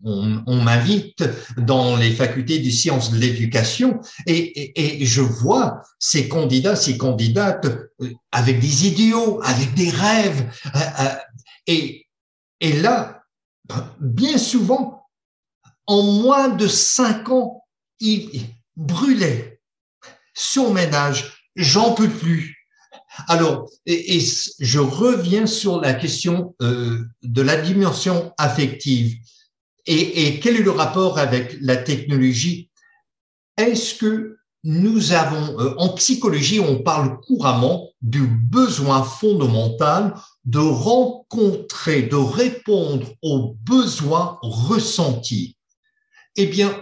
[0.05, 1.25] on, m'invite
[1.57, 7.67] dans les facultés des sciences de l'éducation et, je vois ces candidats, ces candidates
[8.01, 10.49] euh, avec des idéaux, avec des rêves.
[10.77, 11.79] Euh,
[12.61, 13.23] et là,
[14.01, 15.07] bien souvent,
[15.87, 17.62] en moins de cinq ans,
[18.03, 18.43] il
[18.77, 19.61] brûlait
[20.35, 22.57] son ménage, j'en peux plus.
[23.29, 24.21] Alors, et,
[24.59, 29.17] je reviens sur la question euh, de la dimension affective.
[29.87, 32.71] Et, et, quel est le rapport avec la technologie?
[33.57, 42.03] Est-ce que nous avons, euh, en psychologie, on parle couramment du besoin fondamental de rencontrer,
[42.03, 45.57] de répondre aux besoins ressentis?
[46.37, 46.75] Eh bien,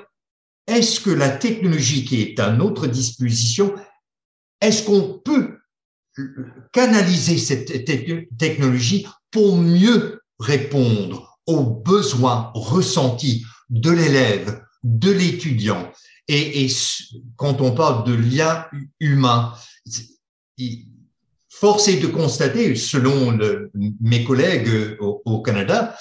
[0.70, 3.74] est-ce que la technologie qui est à notre disposition,
[4.60, 5.58] est-ce qu'on peut
[6.72, 7.84] canaliser cette
[8.38, 15.90] technologie pour mieux répondre aux besoins ressentis de l'élève, de l'étudiant?
[16.28, 16.68] Et,
[17.34, 18.66] quand on parle de lien
[19.00, 19.52] humain,
[21.48, 23.36] force est de constater, selon
[24.00, 25.96] mes collègues au, au Canada,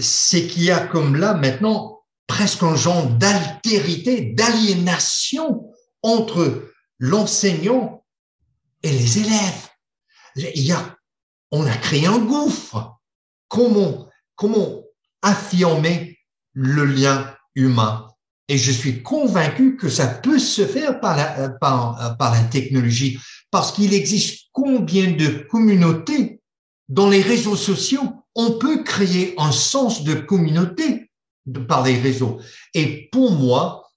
[0.00, 1.97] c'est qu'il y a comme là maintenant
[2.28, 8.04] presque un genre d'altérité, d'aliénation entre l'enseignant
[8.84, 9.68] et les élèves.
[10.36, 10.96] Il y a,
[11.50, 13.00] on a créé un gouffre.
[13.48, 14.84] Comment, comment
[15.22, 16.18] affirmer
[16.52, 18.06] le lien humain?
[18.46, 23.18] Et je suis convaincu que ça peut se faire par la, par, par la technologie,
[23.50, 26.40] parce qu'il existe combien de communautés?
[26.88, 28.14] Dans les réseaux sociaux.
[28.34, 31.07] On peut créer un sens de communauté
[31.68, 32.40] par les réseaux.
[32.74, 33.90] Et pour moi,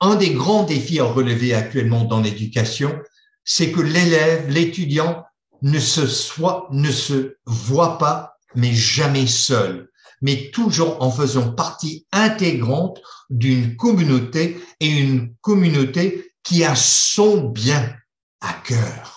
[0.00, 2.98] un des grands défis à relever actuellement dans l'éducation,
[3.44, 5.24] c'est que l'élève, l'étudiant,
[5.62, 9.88] ne se soit, ne se voit pas, mais jamais seul,
[10.20, 13.00] mais toujours en faisant partie intégrante
[13.30, 17.94] d'une communauté et une communauté qui a son bien
[18.40, 19.15] à cœur.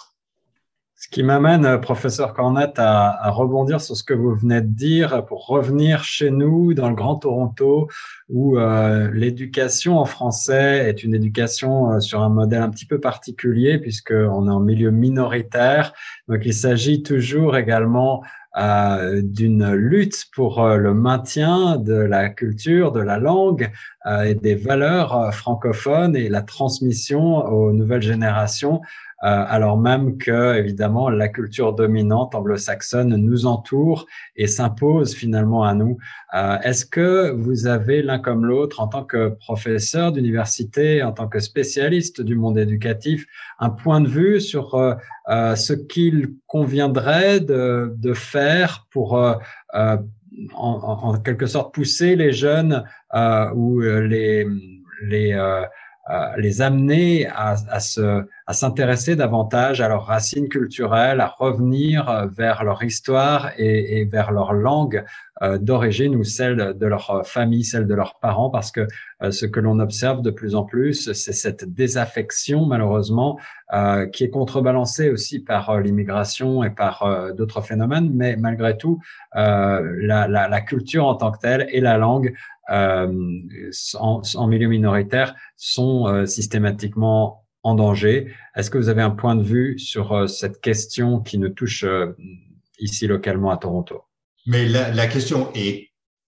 [1.10, 5.26] Ce qui m'amène, euh, professeur Cornette, à, rebondir sur ce que vous venez de dire
[5.26, 7.88] pour revenir chez nous dans le Grand Toronto,
[8.30, 13.00] où euh, l'éducation en français est une éducation euh, sur un modèle un petit peu
[13.00, 15.94] particulier, puisqu'on est en milieu minoritaire.
[16.28, 18.22] Donc il s'agit toujours également
[19.24, 23.72] d'une lutte pour le maintien de la culture, de la langue
[24.26, 31.10] et des valeurs francophones et la transmission aux nouvelles générations euh, alors même que évidemment
[31.10, 34.06] la culture dominante anglo-saxonne nous entoure
[34.36, 35.98] et s'impose finalement à nous.
[36.34, 41.28] Euh, est-ce que vous avez l'un comme l'autre, en tant que professeur d'université, en tant
[41.28, 43.26] que spécialiste du monde éducatif,
[43.60, 50.00] un point de vue sur euh, ce qu'il conviendrait de, de, faire pour en,
[50.54, 52.84] en, quelque sorte pousser les jeunes
[53.56, 54.48] ou les
[55.02, 55.34] les
[56.38, 62.26] les amener à, à se à s'intéresser davantage à leurs racines culturelles, à revenir euh,
[62.26, 65.29] vers leur histoire et, et vers leur langue euh,
[65.60, 68.88] d'origine ou celle de leur famille, celle de leurs parents, parce que
[69.22, 73.40] euh, ce que l'on observe de plus en plus, c'est cette désaffection malheureusement
[73.74, 79.00] euh, qui est contrebalancée aussi par l'immigration et par d'autres phénomènes, mais malgré tout,
[79.34, 79.82] la,
[80.28, 82.34] la, la, culture en tant que telle et la langue
[82.70, 83.10] en,
[84.36, 88.34] en, milieu minoritaire sont systématiquement en danger.
[88.56, 91.84] Est-ce que vous avez un point de vue sur euh, cette question qui nous touche
[91.84, 92.16] euh,
[92.80, 94.04] ici localement à Toronto?
[94.46, 95.90] Mais la, question est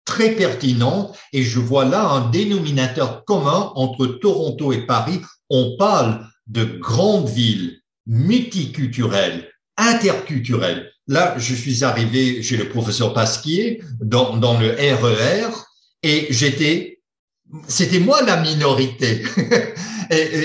[0.05, 5.21] très pertinente et je vois là un dénominateur commun entre Toronto et Paris.
[5.49, 10.91] On parle de grandes villes multiculturelles, interculturelles.
[11.07, 15.51] Là, je suis arrivé chez le professeur Pasquier dans, dans le RER e
[16.03, 17.01] et j'étais,
[17.67, 19.23] c'était moi la minorité.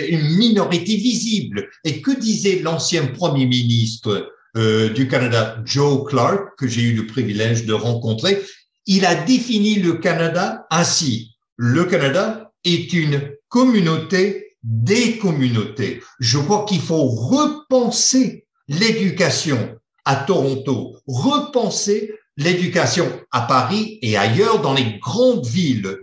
[0.08, 1.68] une minorité visible.
[1.84, 7.06] Et que disait l'ancien Premier ministre euh, du Canada, Joe Clark, que j'ai eu le
[7.06, 8.42] privilège de rencontrer
[8.86, 11.36] Il a défini le Canada ainsi.
[11.56, 16.02] Le Canada est une communauté des communautés.
[16.20, 24.74] Je crois qu'il faut repenser l'éducation à Toronto, repenser l'éducation à Paris et ailleurs dans
[24.74, 25.98] les grandes villes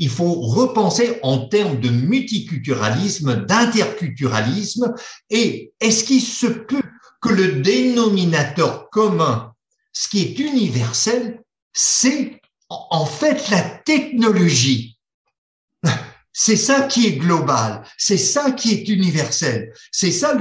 [0.00, 4.94] il faut repenser en termes de multiculturalisme, d'interculturalisme,
[5.28, 6.80] et est-ce qu'il se peut
[7.20, 9.52] que le dénominateur commun,
[9.92, 14.98] ce qui est universel, c'est en fait la technologie.
[16.32, 20.38] C'est ça qui est global, c'est ça qui est universel, c'est ça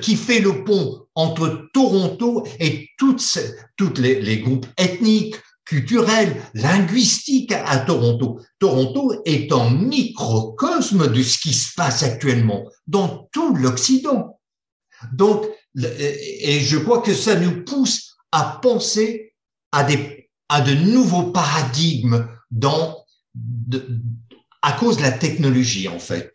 [0.00, 8.40] qui fait le pont entre Toronto et toutes, les, groupes ethniques, culturelle, linguistique à Toronto.
[8.58, 14.39] Toronto est un microcosme de ce qui se passe actuellement dans tout l'Occident.
[15.12, 19.34] Donc, et je crois que ça nous pousse à penser
[19.72, 23.04] à des, à de nouveaux paradigmes dans,
[24.62, 26.32] à cause de la technologie, en fait.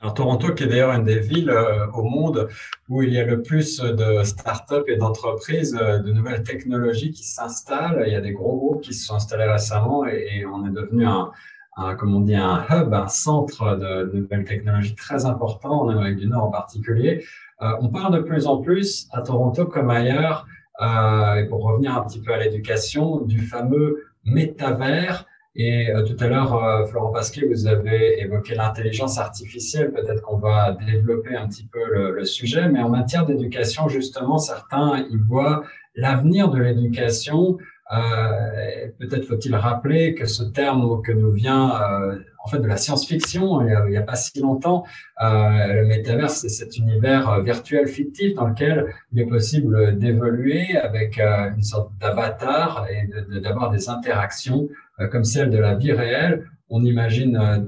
[0.00, 2.48] Alors Toronto, qui est d'ailleurs une des villes euh, au monde
[2.88, 7.24] où il y a le plus de start-up et d'entreprises euh, de nouvelles technologies qui
[7.24, 8.04] s'installent.
[8.06, 11.04] Il y a des gros groupes qui se sont installés récemment et, on est devenu
[11.04, 11.32] un,
[11.96, 16.28] comme on dit, un hub, un centre de, nouvelles technologies très important en Amérique du
[16.28, 17.24] Nord en particulier.
[17.62, 20.46] Euh, on parle de plus en plus à Toronto comme ailleurs,
[20.80, 25.26] et pour revenir un petit peu à l'éducation, du fameux métavers
[25.60, 29.90] et euh, tout à l'heure, euh, Florent Pasquier, vous avez évoqué l'intelligence artificielle.
[29.90, 34.38] Peut-être qu'on va développer un petit peu le, le sujet, mais en matière d'éducation, justement,
[34.38, 35.64] certains y voient
[35.96, 37.58] l'avenir de l'éducation.
[37.90, 42.76] Euh, peut-être faut-il rappeler que ce terme que nous vient euh, en fait de la
[42.76, 44.84] science-fiction, il n'y a, pas si longtemps,
[45.22, 51.18] euh, le métavers, c'est cet univers virtuel fictif dans lequel il est possible d'évoluer avec
[51.18, 54.68] une sorte d'avatar et d'avoir des interactions
[55.00, 57.58] euh, comme celle de la vie réelle, on imagine euh,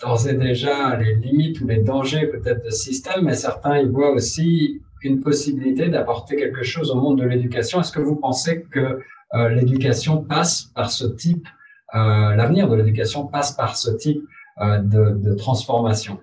[0.00, 3.86] d'ores et déjà les limites ou les dangers peut-être de ce système, mais certains y
[3.86, 7.80] voient aussi une possibilité d'apporter quelque chose au monde de l'éducation.
[7.80, 8.98] Est-ce que vous pensez que euh,
[9.32, 11.46] l'éducation passe par ce type,
[11.92, 14.22] l'avenir de l'éducation passe par ce type
[14.58, 16.18] de, transformation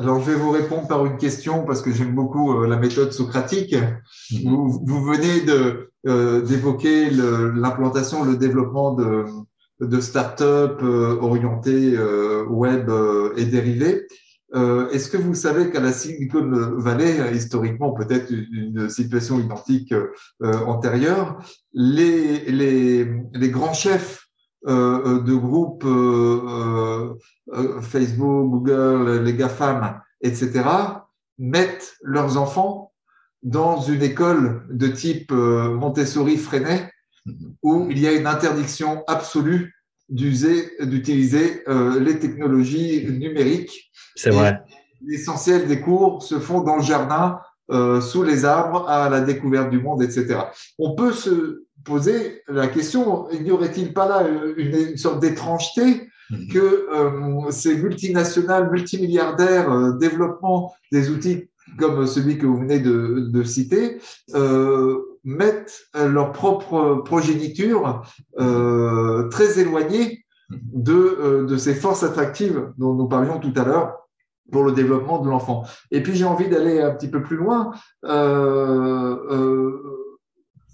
[0.00, 3.74] alors, je vais vous répondre par une question parce que j'aime beaucoup la méthode socratique.
[3.74, 4.48] Mm-hmm.
[4.48, 5.40] Vous, vous venez
[6.42, 9.24] d'évoquer l'implantation, le développement de,
[9.80, 11.98] de start-up orientées
[12.48, 12.88] web
[13.36, 13.44] et
[14.52, 14.94] dérivées.
[14.94, 19.94] Est-ce que vous savez qu'à la Silicon Valley, historiquement peut-être une situation identique
[20.40, 21.38] antérieure,
[21.72, 24.26] les, les, les grands chefs
[24.66, 25.84] de groupes
[27.82, 30.64] Facebook, Google, les GAFAM, etc.,
[31.38, 32.92] mettent leurs enfants
[33.42, 36.90] dans une école de type euh, Montessori-Freinet
[37.62, 39.74] où il y a une interdiction absolue
[40.08, 43.87] d'user, d'utiliser euh, les technologies numériques.
[44.18, 44.62] C'est vrai.
[45.06, 47.38] L'essentiel des cours se font dans le jardin,
[47.70, 50.40] euh, sous les arbres, à la découverte du monde, etc.
[50.78, 56.48] On peut se poser la question, n'y aurait-il pas là une, sorte d'étrangeté mhm.
[56.52, 56.88] que
[57.50, 61.48] ces multinationales, multimilliardaires, développement des outils
[61.78, 63.98] comme celui que vous venez de, citer,
[64.34, 68.02] euh, mettent leur propre progéniture
[68.40, 74.07] euh, très éloignée de, euh, de ces forces attractives dont nous parlions tout à l'heure
[74.50, 75.64] pour le développement de l'enfant.
[75.90, 77.72] Et puis j'ai envie d'aller un petit peu plus loin.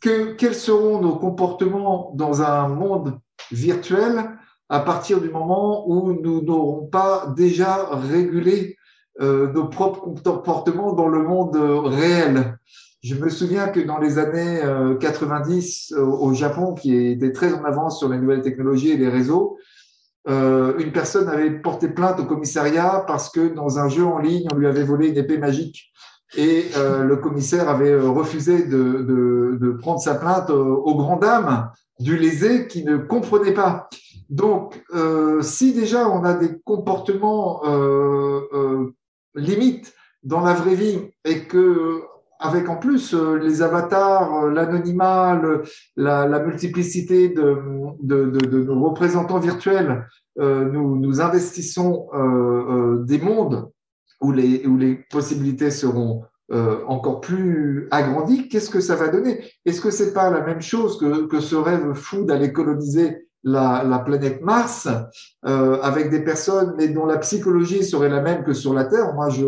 [0.01, 3.19] que, quels seront nos comportements dans un monde
[3.51, 8.77] virtuel à partir du moment où nous n'aurons pas déjà régulé
[9.21, 12.59] euh, nos propres comportements dans le monde réel?
[13.05, 14.63] Je me souviens que dans les années
[14.99, 19.11] 90 euh, au Japon, qui était très en avance sur les nouvelles technologies et les
[19.11, 19.59] réseaux,
[20.29, 24.47] euh, une personne avait porté plainte au commissariat parce que dans un jeu en ligne,
[24.53, 25.91] on lui avait volé une épée magique.
[26.37, 31.71] Et le commissaire avait refusé de, de, de prendre sa plainte aux grandes dames
[32.01, 33.89] du lésé qui ne comprenait pas.
[34.31, 38.95] Donc, euh, si déjà on a des comportements euh, euh,
[39.35, 42.03] limite dans la vraie vie et que
[42.41, 45.41] avec en plus euh, les avatars, euh, l'anonymat,
[45.97, 50.07] la, multiplicité de, nos représentants virtuels,
[50.41, 52.09] euh, nous, investissons
[53.07, 53.71] des mondes
[54.21, 58.49] où les, possibilités seront encore plus agrandies.
[58.49, 59.45] Qu'est-ce que ça va donner?
[59.65, 63.99] Est-ce que c'est pas la même chose que, ce rêve fou d'aller coloniser la, la
[63.99, 64.89] planète Mars
[65.43, 69.15] avec des personnes, mais dont la psychologie serait la même que sur la Terre?
[69.15, 69.45] Moi, je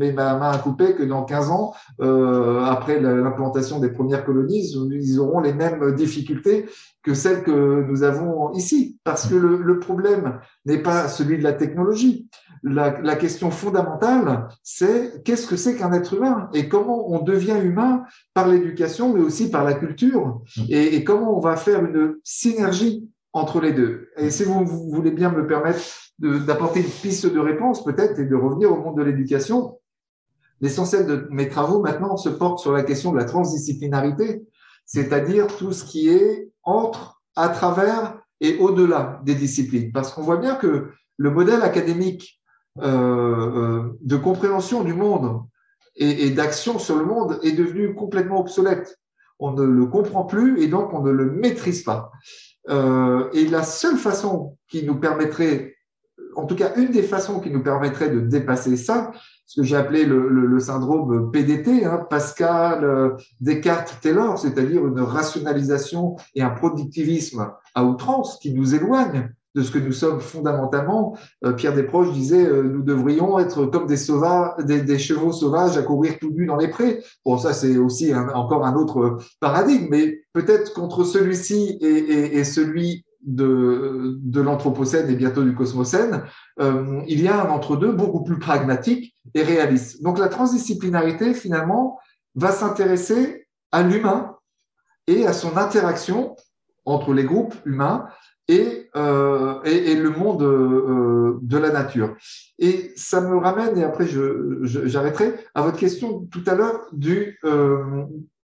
[0.00, 4.72] mets ma main à couper que dans 15 ans, euh, après l'implantation des premières colonies,
[4.90, 6.66] ils auront les mêmes difficultés
[7.02, 8.98] que celles que nous avons ici.
[9.04, 12.28] Parce que le, problème n'est pas celui de la technologie.
[12.62, 18.02] La, question fondamentale, c'est qu'est-ce que c'est qu'un être humain et comment on devient humain
[18.34, 23.60] par l'éducation, mais aussi par la culture, et comment on va faire une synergie entre
[23.60, 24.08] les deux.
[24.16, 25.80] Et si vous, voulez bien me permettre
[26.18, 29.78] d'apporter une piste de réponse peut-être et de revenir au monde de l'éducation,
[30.60, 34.42] l'essentiel de mes travaux maintenant se porte sur la question de la transdisciplinarité,
[34.84, 39.92] c'est-à-dire tout ce qui est entre, à travers et au-delà des disciplines.
[39.92, 42.40] Parce qu'on voit bien que le modèle académique
[42.78, 45.42] euh, euh de compréhension du monde
[45.96, 48.98] et, d'action sur le monde est devenu complètement obsolète.
[49.38, 52.10] On ne le comprend plus et donc on ne le maîtrise pas.
[52.68, 55.74] Euh, et la seule façon qui nous permettrait,
[56.36, 59.12] en tout cas une des façons qui nous permettrait de dépasser ça,
[59.46, 64.86] ce que j'ai appelé le, le, le, syndrome PDT, hein, Pascal, euh, Descartes, Taylor, c'est-à-dire
[64.86, 70.20] une rationalisation et un productivisme à outrance qui nous éloigne de ce que nous sommes
[70.20, 71.16] fondamentalement.
[71.44, 75.82] Euh, Pierre Desproges disait euh, nous devrions être comme des, sauvages, des, chevaux sauvages à
[75.82, 77.02] courir tout nus dans les prés.
[77.24, 82.44] Bon, ça c'est aussi encore un autre paradigme, mais peut-être contre celui-ci et, et, et,
[82.44, 86.24] celui de, de l'Anthropocène et bientôt du Cosmocène,
[86.60, 90.02] euh, il y a un entre-deux beaucoup plus pragmatique et réaliste.
[90.02, 91.98] Donc la transdisciplinarité, finalement,
[92.34, 94.36] va s'intéresser à l'humain
[95.06, 96.36] et à son interaction
[96.84, 98.06] entre les groupes humains
[98.48, 102.16] et, euh, et, le monde euh, de la nature.
[102.58, 104.06] Et ça me ramène, et après
[104.62, 107.38] j'arrêterai, à votre question tout à l'heure du,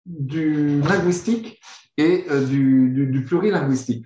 [0.05, 1.61] du linguistique
[1.97, 4.05] et du, du, plurilinguistique.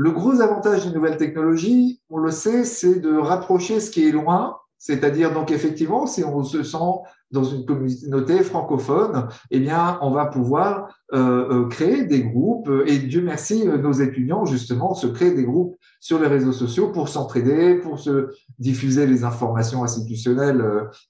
[0.00, 4.12] Le gros avantage des nouvelles technologies, on le sait, c'est de rapprocher ce qui est
[4.12, 10.12] loin, c'est-à-dire donc effectivement, si on se sent dans une communauté francophone, eh bien, on
[10.12, 12.70] va pouvoir euh, euh créer des groupes.
[12.86, 16.92] Et Dieu merci, euh, nos étudiants, justement, se créent des groupes sur les réseaux sociaux
[16.92, 18.28] pour s'entraider, pour se
[18.60, 20.64] diffuser les informations institutionnelles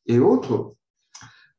[0.07, 0.73] et autres.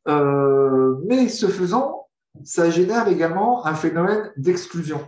[0.08, 2.08] Mais ce faisant,
[2.44, 5.00] ça génère également un phénomène d'exclusion.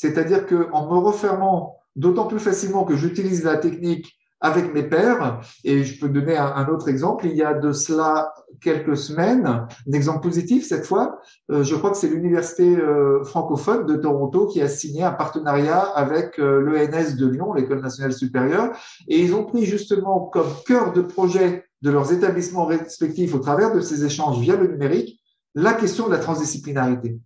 [0.00, 5.42] C'est-à-dire qu'en me refermant d'autant plus facilement que j'utilise la technique avec mes pairs.
[5.62, 7.26] Et je peux donner un, autre exemple.
[7.26, 8.32] Il y a de cela
[8.62, 11.18] quelques semaines, un exemple positif cette fois,
[11.50, 15.80] euh, je crois que c'est l'université euh, francophone de Toronto qui a signé un partenariat
[15.80, 18.72] avec euh, l'ENS de Lyon, l'École nationale supérieure,
[19.06, 23.74] et ils ont pris justement comme cœur de projet de leurs établissements respectifs au travers
[23.74, 25.20] de ces échanges via le numérique,
[25.54, 27.18] la question de la transdisciplinarité.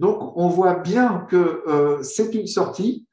[0.00, 3.06] Donc, on voit bien que c'est une sortie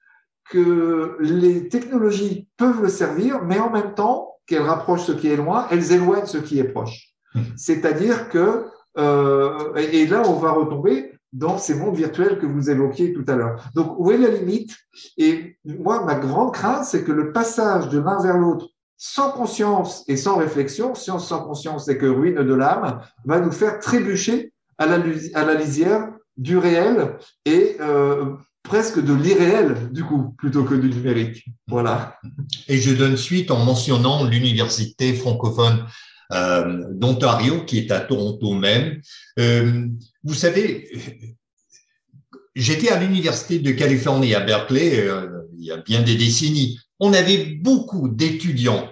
[0.50, 5.38] que les technologies peuvent le servir, mais en même temps qu'elles rapprochent ce qui est
[5.38, 7.14] loin, elles éloignent ce qui est proche.
[7.34, 7.40] Mmh.
[7.56, 8.66] C'est-à-dire que,
[8.98, 13.36] euh, et là, on va retomber dans ces mondes virtuels que vous évoquiez tout à
[13.36, 13.64] l'heure.
[13.74, 14.76] Donc, où est la limite?
[15.18, 18.68] Et moi, ma grande crainte, c'est que le passage de l'un vers l'autre,
[18.98, 23.52] sans conscience et sans réflexion, science sans conscience, c'est que ruine de l'âme, va nous
[23.52, 24.98] faire trébucher à la,
[25.36, 26.10] à la lisière
[26.42, 28.34] du réel et euh,
[28.64, 31.46] presque de l'irréel, du coup, plutôt que du numérique.
[31.68, 32.20] Voilà.
[32.68, 35.86] Et je donne suite en mentionnant l'université francophone
[36.34, 39.02] euh, d'Ontario, qui est à Toronto même.
[39.40, 39.88] Euh,
[40.24, 40.90] vous savez,
[42.56, 45.28] j'étais à l'université de Californie à Berkeley euh,
[45.60, 46.80] il y a bien des décennies.
[47.00, 48.92] On avait beaucoup d'étudiants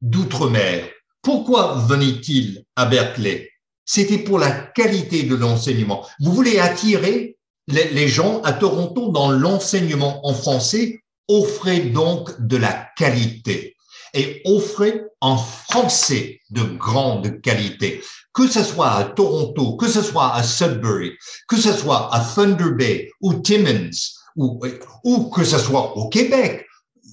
[0.00, 0.88] d'outre-mer.
[1.20, 3.49] Pourquoi venaient-ils à Berkeley?
[3.92, 6.06] C'était pour la qualité de l'enseignement.
[6.20, 7.36] Vous voulez attirer
[7.66, 11.00] les, gens à Toronto dans l'enseignement en français?
[11.26, 13.74] Offraient donc de la qualité
[14.14, 18.00] et offraient en français de grande qualité.
[18.32, 21.10] Que ce soit à Toronto, que ce soit à Sudbury,
[21.48, 23.90] que ce soit à Thunder Bay ou Timmins,
[24.36, 24.60] ou,
[25.02, 26.64] ou que ce soit au Québec,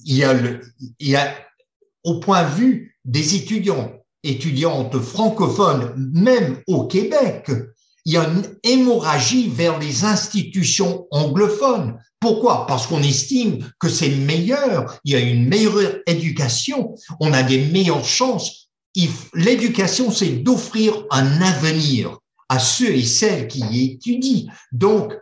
[0.04, 0.60] il y a, le,
[1.00, 1.34] il y a
[2.04, 7.50] au point de vue des étudiants, étudiantes francophones, même au Québec,
[8.04, 11.98] il y a une hémorragie vers les institutions anglophones.
[12.20, 12.66] Pourquoi?
[12.66, 17.66] Parce qu'on estime que c'est meilleur, il y a une meilleure éducation, on a des
[17.66, 18.68] meilleures chances.
[19.34, 24.46] L'éducation, c'est d'offrir un avenir à ceux et celles qui y étudient.
[24.72, 25.12] Donc,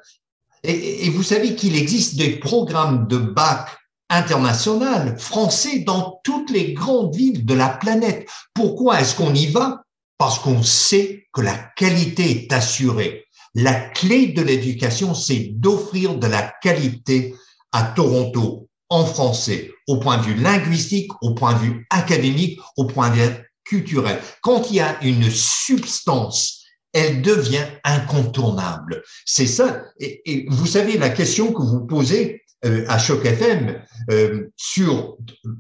[0.63, 3.69] et, vous savez qu'il existe des programmes de bac
[4.09, 8.29] international français dans toutes les grandes villes de la planète.
[8.55, 9.83] Pourquoi est-ce qu'on y va?
[10.19, 13.25] Parce qu'on sait que la qualité est assurée.
[13.55, 17.35] La clé de l'éducation, c'est d'offrir de la qualité
[17.73, 22.87] à Toronto en français, au point de vue linguistique, au point de vue académique, au
[22.87, 23.31] point de vue
[23.65, 24.21] culturel.
[24.43, 29.03] Quand il y a une substance, elle devient incontournable.
[29.25, 29.83] C'est ça.
[29.99, 32.43] Et, vous savez, la question que vous posez
[32.89, 35.17] à Choc FM euh, sur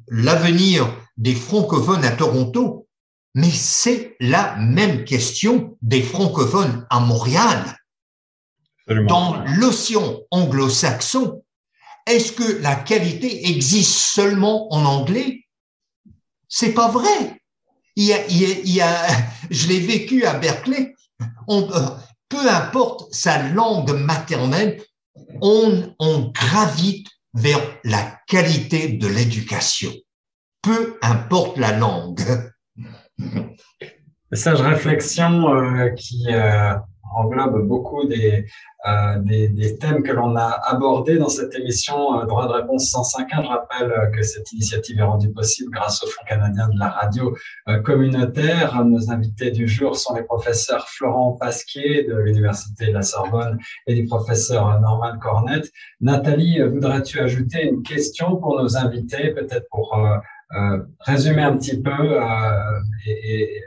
[0.08, 0.86] l'avenir
[1.16, 2.88] des francophones à Toronto,
[3.34, 7.76] mais c'est la même question des francophones à Montréal.
[8.88, 11.42] Dans l'océan anglo-saxon,
[12.06, 15.44] est-ce que la qualité existe seulement en anglais?
[16.48, 17.40] C'est pas vrai.
[17.96, 19.06] Il y a, il y a,
[19.50, 20.94] je l'ai vécu à Berkeley.
[21.48, 21.88] On, euh,
[22.28, 24.82] peu importe sa langue maternelle,
[25.40, 29.92] on, gravite vers la qualité de l'éducation.
[30.62, 32.20] Peu importe la langue.
[34.32, 36.74] Sage réflexion euh, qui euh,
[37.14, 38.46] englobe beaucoup des,
[38.86, 43.42] euh, des, des, thèmes que l'on a abordés dans cette émission Droit de réponse 105.1.
[43.42, 47.36] Je rappelle que cette initiative est rendue possible grâce au Fonds canadien de la radio
[47.84, 48.84] communautaire.
[48.84, 53.94] Nos invités du jour sont les professeurs Florent Pasquier de l'Université de la Sorbonne et
[53.94, 55.70] du professeur Norman Cornette.
[56.00, 59.94] Nathalie, voudrais-tu ajouter une question pour nos invités, peut-être pour
[60.54, 63.62] euh, résumer un petit peu euh, et, et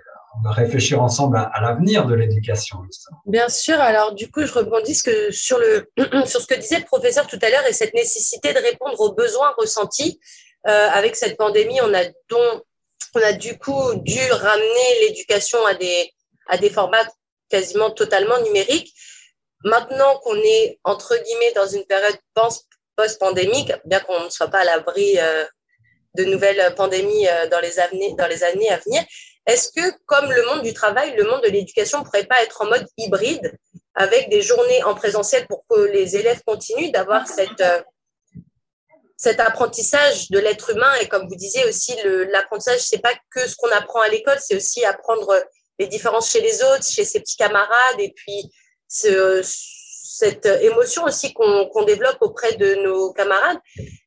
[0.45, 2.77] réfléchir ensemble à, l'avenir de l'éducation.
[3.25, 3.79] Bien sûr.
[3.79, 4.95] Alors, du coup, je rebondis
[5.31, 5.89] sur, le,
[6.25, 9.13] sur ce que disait le professeur tout à l'heure et cette nécessité de répondre aux
[9.13, 10.19] besoins ressentis.
[10.67, 12.63] Euh, avec cette pandémie, on a, donc,
[13.15, 16.11] on a du coup dû ramener l'éducation à des,
[16.47, 17.07] à des formats
[17.49, 18.93] quasiment totalement numériques.
[19.63, 22.17] Maintenant qu'on est, entre guillemets, dans une période
[22.95, 25.45] post-pandémique, bien qu'on ne soit pas à l'abri euh,
[26.15, 29.03] de nouvelles pandémies euh, dans les, années, dans les années à venir.
[29.49, 32.61] Est-ce que, comme le monde du travail, le monde de l'éducation ne pourrait pas être
[32.61, 33.57] en mode hybride,
[33.95, 37.81] avec des journées en présentiel pour que les élèves continuent d'avoir cette, euh,
[39.17, 40.93] cet apprentissage de l'être humain?
[41.01, 41.95] Et comme vous disiez aussi,
[42.35, 45.33] l'apprentissage, c'est pas que ce qu'on apprend à l'école, c'est aussi apprendre
[45.79, 48.51] les différences chez les autres, chez ses petits camarades, et puis
[48.87, 53.57] ce, cette émotion aussi qu'on développe auprès de nos camarades.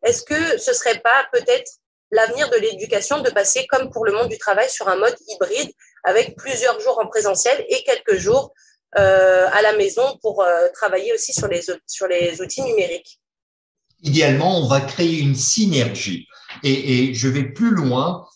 [0.04, 1.70] Est-ce que ce serait pas peut-être
[2.12, 5.72] l'avenir de l'éducation de passer, comme pour le monde du travail, sur un mode hybride
[6.04, 8.52] avec plusieurs jours en présentiel et quelques jours
[8.98, 13.18] euh, à la maison pour euh, travailler aussi sur les, sur les outils numériques.
[14.02, 16.26] Idéalement, on va créer une synergie.
[16.62, 18.26] Et, et je vais plus loin.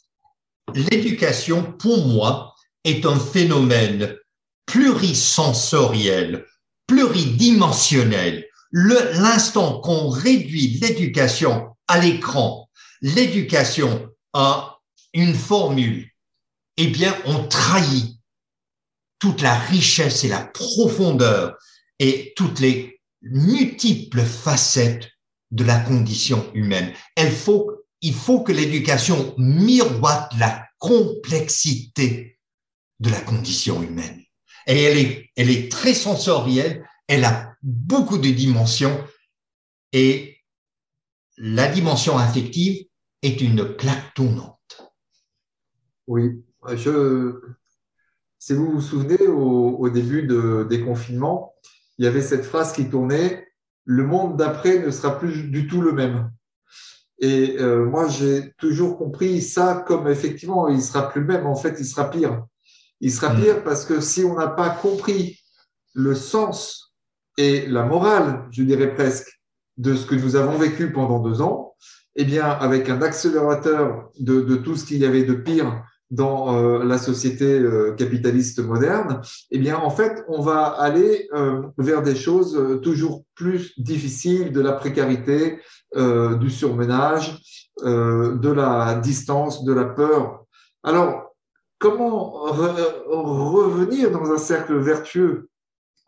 [0.74, 2.54] L'éducation, pour moi,
[2.84, 4.16] est un phénomène
[4.64, 6.46] plurisensoriel,
[6.86, 8.46] pluridimensionnel.
[8.72, 12.65] L'instant qu'on réduit l'éducation à l'écran,
[13.00, 14.78] l'éducation à
[15.12, 16.10] une formule,
[16.76, 18.16] eh bien, on trahit
[19.18, 21.56] toute la richesse et la profondeur
[21.98, 25.10] et toutes les multiples facettes
[25.50, 26.92] de la condition humaine.
[27.16, 27.70] Il faut,
[28.02, 32.38] il faut que l'éducation miroite la complexité
[33.00, 34.22] de la condition humaine.
[34.66, 39.04] Et elle est, elle est très sensorielle, elle a beaucoup de dimensions
[39.92, 40.35] et
[41.38, 42.86] la dimension affective
[43.22, 44.92] est une plaque tournante.
[46.06, 46.42] Oui,
[46.74, 47.40] je,
[48.38, 51.54] si vous vous souvenez, au, début de, des confinements,
[51.98, 53.46] il y avait cette phrase qui tournait
[53.84, 56.30] Le monde d'après ne sera plus du tout le même.
[57.18, 61.46] Et euh, moi, j'ai toujours compris ça comme effectivement, il sera plus le même.
[61.46, 62.44] En fait, il sera pire.
[63.00, 63.40] Il sera mm.
[63.40, 65.40] pire parce que si on n'a pas compris
[65.94, 66.94] le sens
[67.38, 69.28] et la morale, je dirais presque,
[69.76, 71.74] de ce que nous avons vécu pendant deux ans,
[72.16, 76.84] eh bien, avec un accélérateur de, tout ce qu'il y avait de pire dans euh,
[76.84, 79.20] la société euh, capitaliste moderne,
[79.50, 84.60] eh bien, en fait, on va aller euh, vers des choses toujours plus difficiles, de
[84.60, 85.60] la précarité,
[85.94, 87.40] du surmenage,
[87.82, 90.44] de la distance, de la peur.
[90.82, 91.34] Alors,
[91.78, 92.30] comment
[93.08, 95.48] revenir dans un cercle vertueux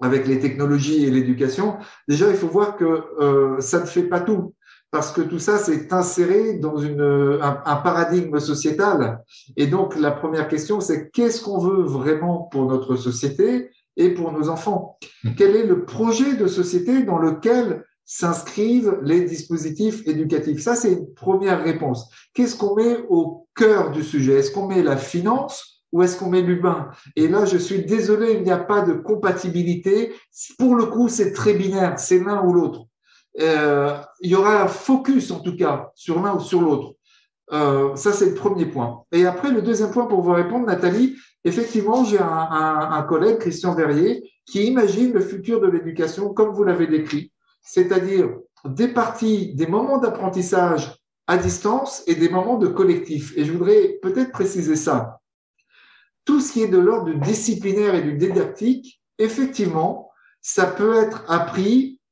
[0.01, 1.76] avec les technologies et l'éducation
[2.09, 4.55] Déjà, il faut voir que ça ne fait pas tout
[4.90, 9.22] parce que tout ça s'est inséré dans une, un, paradigme sociétal.
[9.57, 14.32] Et donc, la première question, c'est qu'est-ce qu'on veut vraiment pour notre société et pour
[14.32, 14.99] nos enfants?
[15.24, 15.30] Hmm.
[15.36, 20.62] Quel est le projet de société dans lequel s'inscrivent les dispositifs éducatifs?
[20.62, 22.09] Ça, c'est une première réponse.
[22.32, 24.38] Qu'est-ce qu'on met au cœur du sujet?
[24.38, 26.91] Est-ce qu'on met la finance ou est-ce qu'on met l'humain?
[27.16, 30.14] Et là, je suis désolé, il n'y a pas de compatibilité.
[30.59, 32.86] Pour le coup, c'est très binaire, c'est l'un ou l'autre.
[33.41, 36.95] Euh, il y aura un focus en tout cas sur l'un ou sur l'autre.
[37.53, 39.05] Euh, ça, c'est le premier point.
[39.12, 44.22] Et après, le deuxième point pour vous répondre, Nathalie, effectivement, j'ai un, collègue, Christian Verrier,
[44.45, 47.32] qui imagine le futur de l'éducation comme vous l'avez décrit,
[47.62, 48.30] c'est-à-dire
[48.64, 53.32] des parties, des moments d'apprentissage à distance et des moments de collectif.
[53.36, 55.18] Et je voudrais peut-être préciser ça.
[56.29, 60.11] Tout ce qui est de l'ordre du disciplinaire et du didactique, effectivement,
[60.43, 62.03] ça peut être appris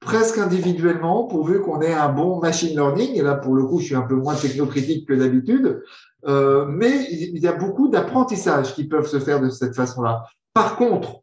[0.00, 3.16] presque individuellement, pourvu qu'on ait un bon machine learning.
[3.16, 5.82] Et là, pour le coup, je suis un peu moins technocritique que d'habitude.
[6.26, 10.24] Euh, mais il y a beaucoup d'apprentissages qui peuvent se faire de cette façon-là.
[10.54, 11.20] Par contre,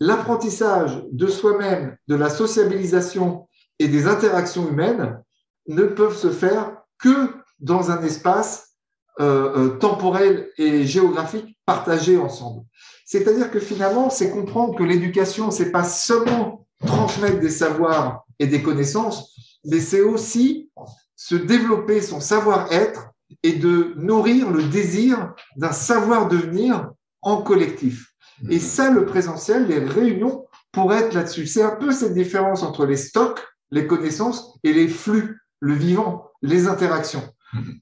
[0.00, 3.46] l'apprentissage de soi-même, de la sociabilisation
[3.78, 5.22] et des interactions humaines
[5.68, 7.30] ne peuvent se faire que
[7.60, 8.71] dans un espace
[9.20, 12.64] euh, euh temporel et géographique partagé ensemble.
[13.04, 18.62] C'est-à-dire que finalement, c'est comprendre que l'éducation, c'est pas seulement transmettre des savoirs et des
[18.62, 19.34] connaissances,
[19.64, 20.70] mais c'est aussi
[21.16, 23.10] se développer son savoir-être
[23.42, 26.90] et de nourrir le désir d'un savoir-devenir
[27.22, 28.12] en collectif.
[28.50, 28.60] Et mhm.
[28.60, 31.46] ça, le présentiel, les réunions pourraient être là-dessus.
[31.46, 33.40] C'est un peu cette différence entre les stocks,
[33.70, 37.22] les connaissances et les flux, le vivant, les interactions.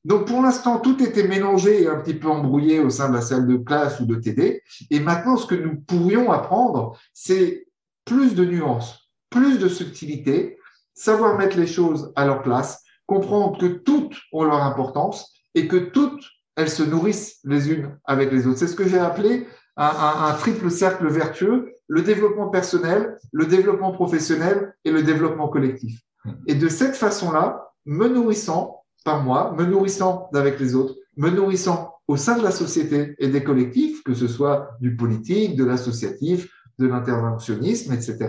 [0.04, 3.20] Donc pour l'instant, tout était mélangé et un petit peu embrouillé au sein de la
[3.20, 4.62] salle de classe ou de TD.
[4.90, 7.66] Et maintenant, ce que nous pourrions apprendre, c'est
[8.04, 10.58] plus de nuances, plus de subtilité,
[10.94, 15.76] savoir mettre les choses à leur place, comprendre que toutes ont leur importance et que
[15.76, 16.24] toutes,
[16.56, 18.58] elles se nourrissent les unes avec les autres.
[18.58, 19.46] C'est ce que j'ai appelé
[19.76, 26.00] un, triple cercle vertueux, le développement personnel, le développement professionnel et le développement collectif.
[26.46, 31.94] Et de cette façon-là, me nourrissant par moi, me nourrissant avec les autres, me nourrissant
[32.08, 36.48] au sein de la société et des collectifs, que ce soit du politique, de l'associatif,
[36.78, 38.28] de l'interventionnisme, etc.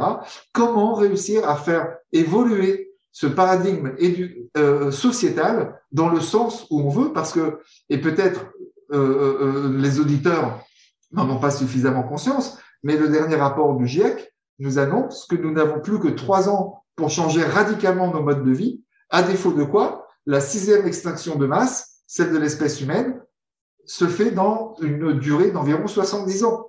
[0.54, 3.94] Comment réussir à faire évoluer ce paradigme
[4.58, 7.60] euh, sociétal dans le sens où on veut, parce que,
[7.90, 8.46] et peut-être
[8.94, 10.62] euh, euh, les auditeurs
[11.12, 15.52] n'en ont pas suffisamment conscience, mais le dernier rapport du GIEC nous annonce que nous
[15.52, 19.64] n'avons plus que trois ans pour changer radicalement nos modes de vie, à défaut de
[19.64, 23.22] quoi la sixième extinction de masse, celle de l'espèce humaine,
[23.86, 26.68] se fait dans une durée d'environ 70 ans.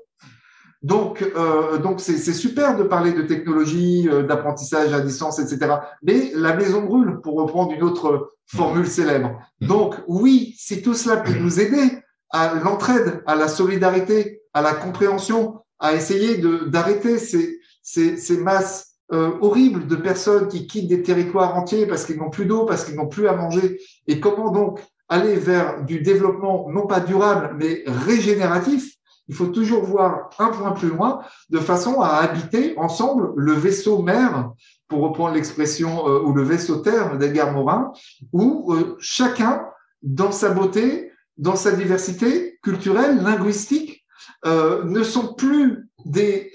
[0.83, 5.77] Donc, euh, donc c'est, super de parler de technologie, euh, d'apprentissage à distance, etc.
[6.03, 9.39] Mais la maison brûle, pour reprendre une autre formule célèbre.
[9.61, 14.75] Donc, oui, si tout cela peut nous aider à l'entraide, à la solidarité, à la
[14.75, 21.03] compréhension, à essayer d'arrêter ces, ces, ces masses euh, horribles de personnes qui quittent des
[21.03, 23.79] territoires entiers parce qu'ils n'ont plus d'eau, parce qu'ils n'ont plus à manger.
[24.07, 28.95] Et comment donc aller vers du développement non pas durable, mais régénératif?
[29.29, 34.01] Il faut toujours voir un point plus loin, de façon à habiter ensemble le vaisseau
[34.01, 34.53] mère,
[34.89, 37.93] pour reprendre l'expression, euh, ou le vaisseau terre d'Edgar Morin,
[38.33, 39.67] où euh, chacun,
[40.03, 43.99] dans sa beauté, dans sa diversité culturelle, linguistique,
[44.45, 46.53] ne sont plus des,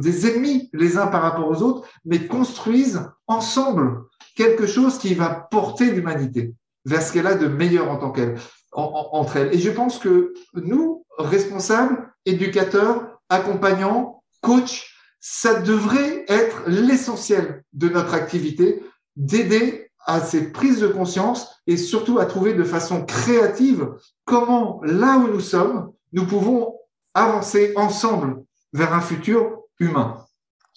[0.00, 4.04] des ennemis les uns par rapport aux autres, mais construisent ensemble
[4.34, 6.54] quelque chose qui va porter l'humanité
[6.84, 8.36] vers ce qu'elle a de meilleur en tant qu'elle,
[8.72, 9.54] entre elles.
[9.54, 14.86] Et je pense que nous, responsables, éducateurs, accompagnants, coachs,
[15.20, 18.82] ça devrait être l'essentiel de notre activité,
[19.16, 23.88] d'aider à ces prises de conscience et surtout à trouver de façon créative
[24.26, 26.74] comment, là où nous sommes, nous pouvons
[27.14, 28.42] avancer ensemble
[28.72, 30.24] vers un futur humain.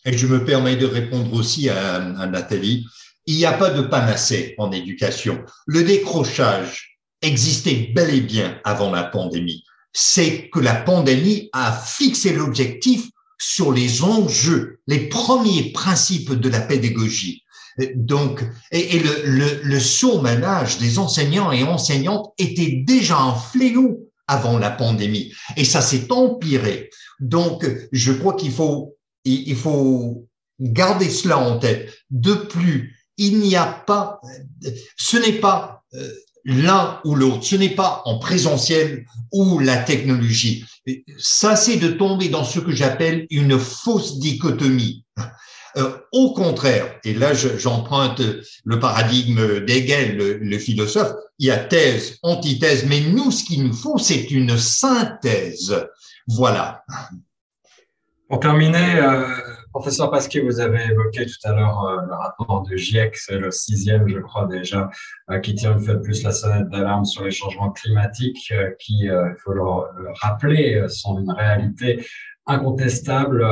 [0.05, 2.85] Et je me permets de répondre aussi à, Nathalie.
[3.25, 5.43] Il n'y a pas de panacée en éducation.
[5.65, 9.65] Le décrochage existait bel et bien avant la pandémie.
[9.91, 13.09] C'est que la pandémie a fixé l'objectif
[13.39, 17.43] sur les enjeux, les premiers principes de la pédagogie.
[17.95, 24.57] Donc, et, le, le, le surmenage des enseignants et enseignantes était déjà un fléau avant
[24.57, 26.89] la pandémie, et ça s'est empiré.
[27.19, 30.27] Donc, je crois qu'il faut, il faut
[30.59, 31.93] garder cela en tête.
[32.09, 34.21] De plus, il n'y a pas,
[34.97, 36.11] ce n'est pas euh,
[36.47, 37.43] l'un ou l'autre.
[37.43, 40.65] Ce n'est pas en présentiel ou la technologie.
[41.17, 45.03] Ça, c'est de tomber dans ce que j'appelle une fausse dichotomie.
[45.77, 48.21] Euh, au contraire, et là j'emprunte
[48.65, 53.73] le paradigme d'Hegel, le, philosophe, il y a thèse, antithèse, mais nous, ce qu'il nous
[53.73, 55.87] faut, c'est une synthèse.
[56.27, 56.83] Voilà.
[58.27, 59.27] Pour terminer, euh,
[59.79, 63.51] Professeur Pasquier, vous avez évoqué tout à l'heure euh, le rapport de GIEC, c'est le
[63.51, 64.89] sixième, je crois déjà,
[65.29, 68.71] euh, qui tire une fois de plus la sonnette d'alarme sur les changements climatiques, euh,
[68.79, 69.61] qui, il faut le,
[70.19, 72.03] rappeler, sont une réalité
[72.47, 73.45] incontestable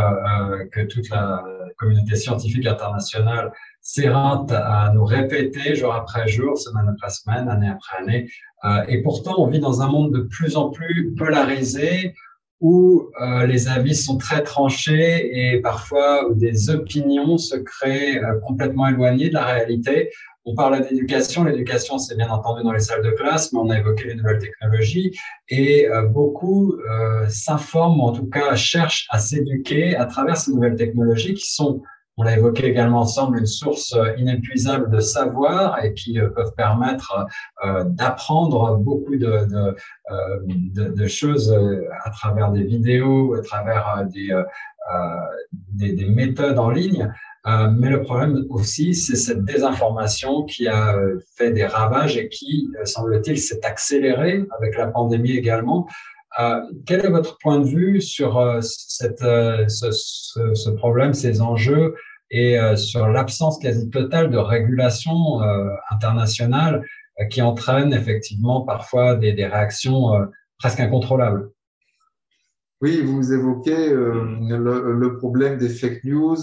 [0.72, 1.44] que toute la
[1.78, 7.98] communauté scientifique internationale s'érinte à nous répéter jour après jour, semaine après semaine, année après
[7.98, 8.30] année.
[8.88, 12.16] et pourtant, on vit dans un monde de plus en plus polarisé,
[12.62, 18.40] où euh, les avis sont très tranchés et parfois où des opinions se créent euh,
[18.40, 20.10] complètement éloignées de la réalité.
[20.46, 23.80] On parle d'éducation, l'éducation c'est bien entendu dans les salles de classe, mais on a
[23.80, 25.18] évoqué les nouvelles technologies
[25.50, 26.76] et euh, beaucoup
[27.30, 31.82] s'informent, ou en tout cas cherchent à s'éduquer à travers ces nouvelles technologies qui sont
[32.18, 37.26] on l'a évoqué également ensemble, une source inépuisable de savoir et qui euh, peuvent permettre
[37.66, 39.76] euh, d'apprendre beaucoup de, de,
[40.12, 41.54] euh, de, de, choses
[42.04, 44.30] à travers des vidéos, à travers des,
[45.74, 47.12] des, des, méthodes en ligne.
[47.46, 50.96] Mais le problème aussi, c'est cette désinformation qui a
[51.38, 55.88] fait des ravages et qui, semble-t-il, s'est accélérée avec la pandémie également.
[56.40, 61.96] Euh, quel est votre point de vue sur euh, cette, euh, ce, problème, ces enjeux
[62.32, 65.40] et sur l'absence quasi totale de régulation
[65.92, 66.84] internationale
[67.30, 70.10] qui entraîne effectivement parfois des, réactions
[70.58, 71.52] presque incontrôlables?
[72.82, 76.38] Oui, vous évoquez le, problème des fake news,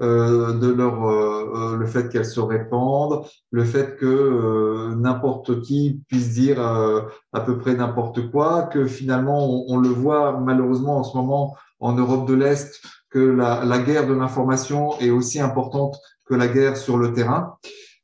[0.00, 6.00] euh, de leur euh, euh, le fait qu'elles se répandent, le fait que n'importe qui
[6.06, 11.16] puisse dire à peu près n'importe quoi, que finalement on, le voit malheureusement en ce
[11.16, 12.80] moment en Europe de l'Est
[13.10, 15.96] que la, la guerre de l'information est aussi importante
[16.26, 17.56] que la guerre sur le terrain.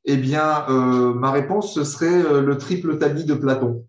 [0.04, 3.86] Eh bien, ma réponse ce serait le triple tamis de Platon.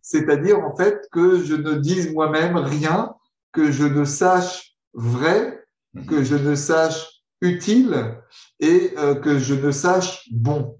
[0.00, 3.14] C'est-à-dire en fait que je ne dise moi-même rien,
[3.52, 5.61] que je ne sache vrai.
[6.08, 8.16] Que je ne sache utile
[8.60, 10.78] et euh, que je ne sache bon.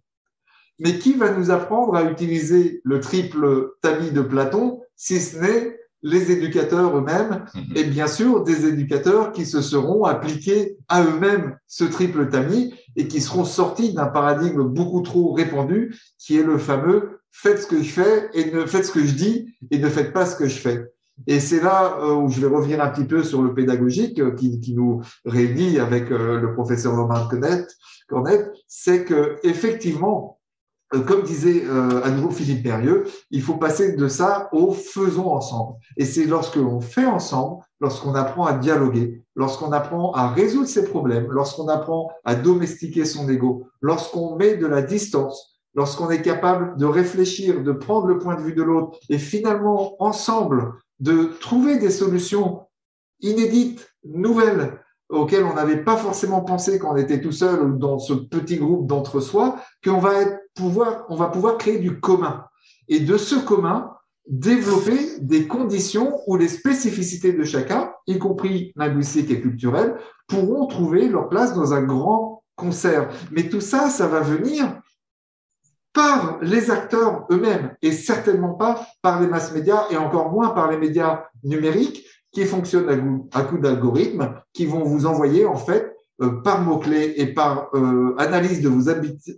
[0.78, 5.78] Mais qui va nous apprendre à utiliser le triple tamis de Platon si ce n'est
[6.02, 7.76] les éducateurs eux-mêmes mhm.
[7.76, 13.06] et bien sûr des éducateurs qui se seront appliqués à eux-mêmes ce triple tamis et
[13.06, 17.82] qui seront sortis d'un paradigme beaucoup trop répandu qui est le fameux faites ce que
[17.82, 20.48] je fais et ne faites ce que je dis et ne faites pas ce que
[20.48, 20.84] je fais.
[21.27, 24.33] Et c'est là euh, où je vais revenir un petit peu sur le pédagogique euh,
[24.33, 27.29] qui, qui nous réunit avec euh, le professeur Romain
[28.09, 30.39] Cornet, c'est que effectivement,
[31.07, 31.64] comme disait
[32.05, 35.79] à nouveau Philippe Berrieux, il faut passer de ça au faisons ensemble.
[35.97, 40.85] Et c'est lorsque l'on fait ensemble, lorsqu'on apprend à dialoguer, lorsqu'on apprend à résoudre ses
[40.85, 46.77] problèmes, lorsqu'on apprend à domestiquer son ego, lorsqu'on met de la distance, lorsqu'on est capable
[46.77, 51.78] de réfléchir, de prendre le point de vue de l'autre et finalement ensemble de trouver
[51.78, 52.62] des solutions
[53.20, 54.78] inédites, nouvelles,
[55.09, 58.57] auxquels on n'avait pas forcément pensé quand on était tout seul ou dans ce petit
[58.57, 60.12] groupe d'entre-soi, qu'on va
[60.55, 62.44] pouvoir, pouvoir créer du commun.
[62.88, 63.92] Et de ce commun,
[64.28, 69.96] développer des conditions où les spécificités de chacun, y compris linguistiques et culturelles,
[70.28, 73.09] pourront trouver leur place dans un grand concert.
[73.32, 74.82] Mais tout ça, ça va venir
[75.93, 80.70] par les acteurs eux-mêmes et certainement pas par les masses médias et encore moins par
[80.70, 86.40] les médias numériques qui fonctionnent à coup d'algorithmes qui vont vous envoyer en fait euh,
[86.43, 88.88] par mots-clés et par euh, analyse de vos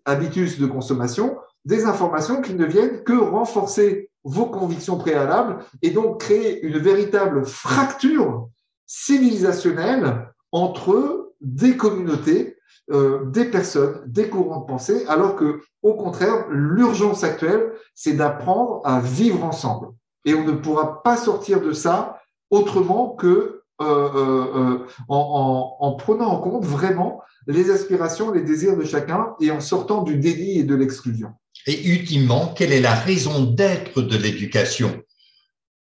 [0.05, 6.21] habitudes de consommation des informations qui ne viennent que renforcer vos convictions préalables et donc
[6.21, 8.49] créer une véritable fracture
[8.87, 12.54] civilisationnelle entre des communautés,
[12.91, 18.81] euh, des personnes, des courants de pensée, alors que, au contraire, l'urgence actuelle, c'est d'apprendre
[18.85, 19.89] à vivre ensemble.
[20.25, 22.21] Et on ne pourra pas sortir de ça
[22.51, 28.85] autrement que euh, euh, en, en, prenant en compte vraiment les aspirations, les désirs de
[28.85, 31.31] chacun et en sortant du déni et de l'exclusion.
[31.67, 35.03] Et ultimement, quelle est la raison d'être de l'éducation?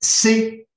[0.01, 0.68] C'est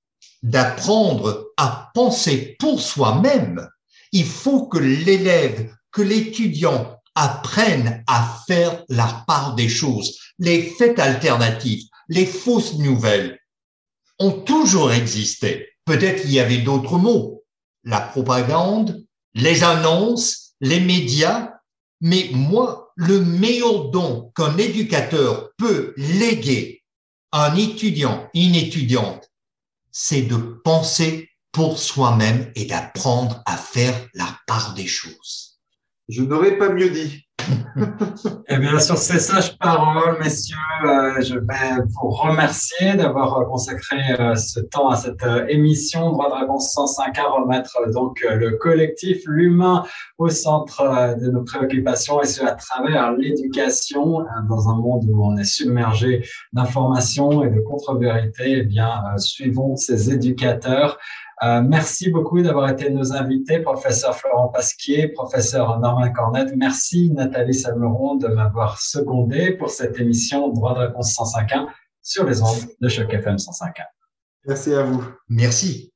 [0.44, 3.68] d'apprendre à penser pour soi-même.
[4.12, 10.18] Il faut que l'élève, que l'étudiant apprenne à faire la part des choses.
[10.40, 13.40] Les faits alternatifs, les fausses nouvelles
[14.20, 15.68] ont toujours existé.
[15.86, 17.44] Peut-être il y avait d'autres mots.
[17.84, 21.54] La propagande, les annonces, les médias.
[22.00, 26.84] Mais moi, le meilleur don qu'un éducateur peut léguer
[27.32, 29.30] à un étudiant, une étudiante,
[29.92, 35.51] c'est de penser pour soi-même et d'apprendre à faire la part des choses.
[36.12, 37.26] Je n'aurais pas mieux dit.
[38.50, 43.98] Eh bien, sur ces sages paroles, messieurs, euh, je vais vous remercier d'avoir euh, consacré
[44.20, 49.22] euh, ce temps à cette émission Droit de réponse 105 à remettre donc le collectif,
[49.26, 49.86] l'humain
[50.18, 55.38] au centre de nos préoccupations et ce à travers l'éducation dans un monde où on
[55.38, 58.58] est submergé d'informations et de contre-vérités.
[58.58, 61.00] Eh bien, suivons ces éducateurs
[61.44, 66.56] euh, merci beaucoup d'avoir été nos invités, professeur Florent Pasquier, professeur Norman Cornette.
[66.56, 71.68] Merci Nathalie Salmeron de m'avoir secondé pour cette émission Droit de réponse 105.1
[72.02, 73.86] sur les ondes de Choc FM 105.1.
[74.46, 75.04] Merci à vous.
[75.30, 75.92] Merci.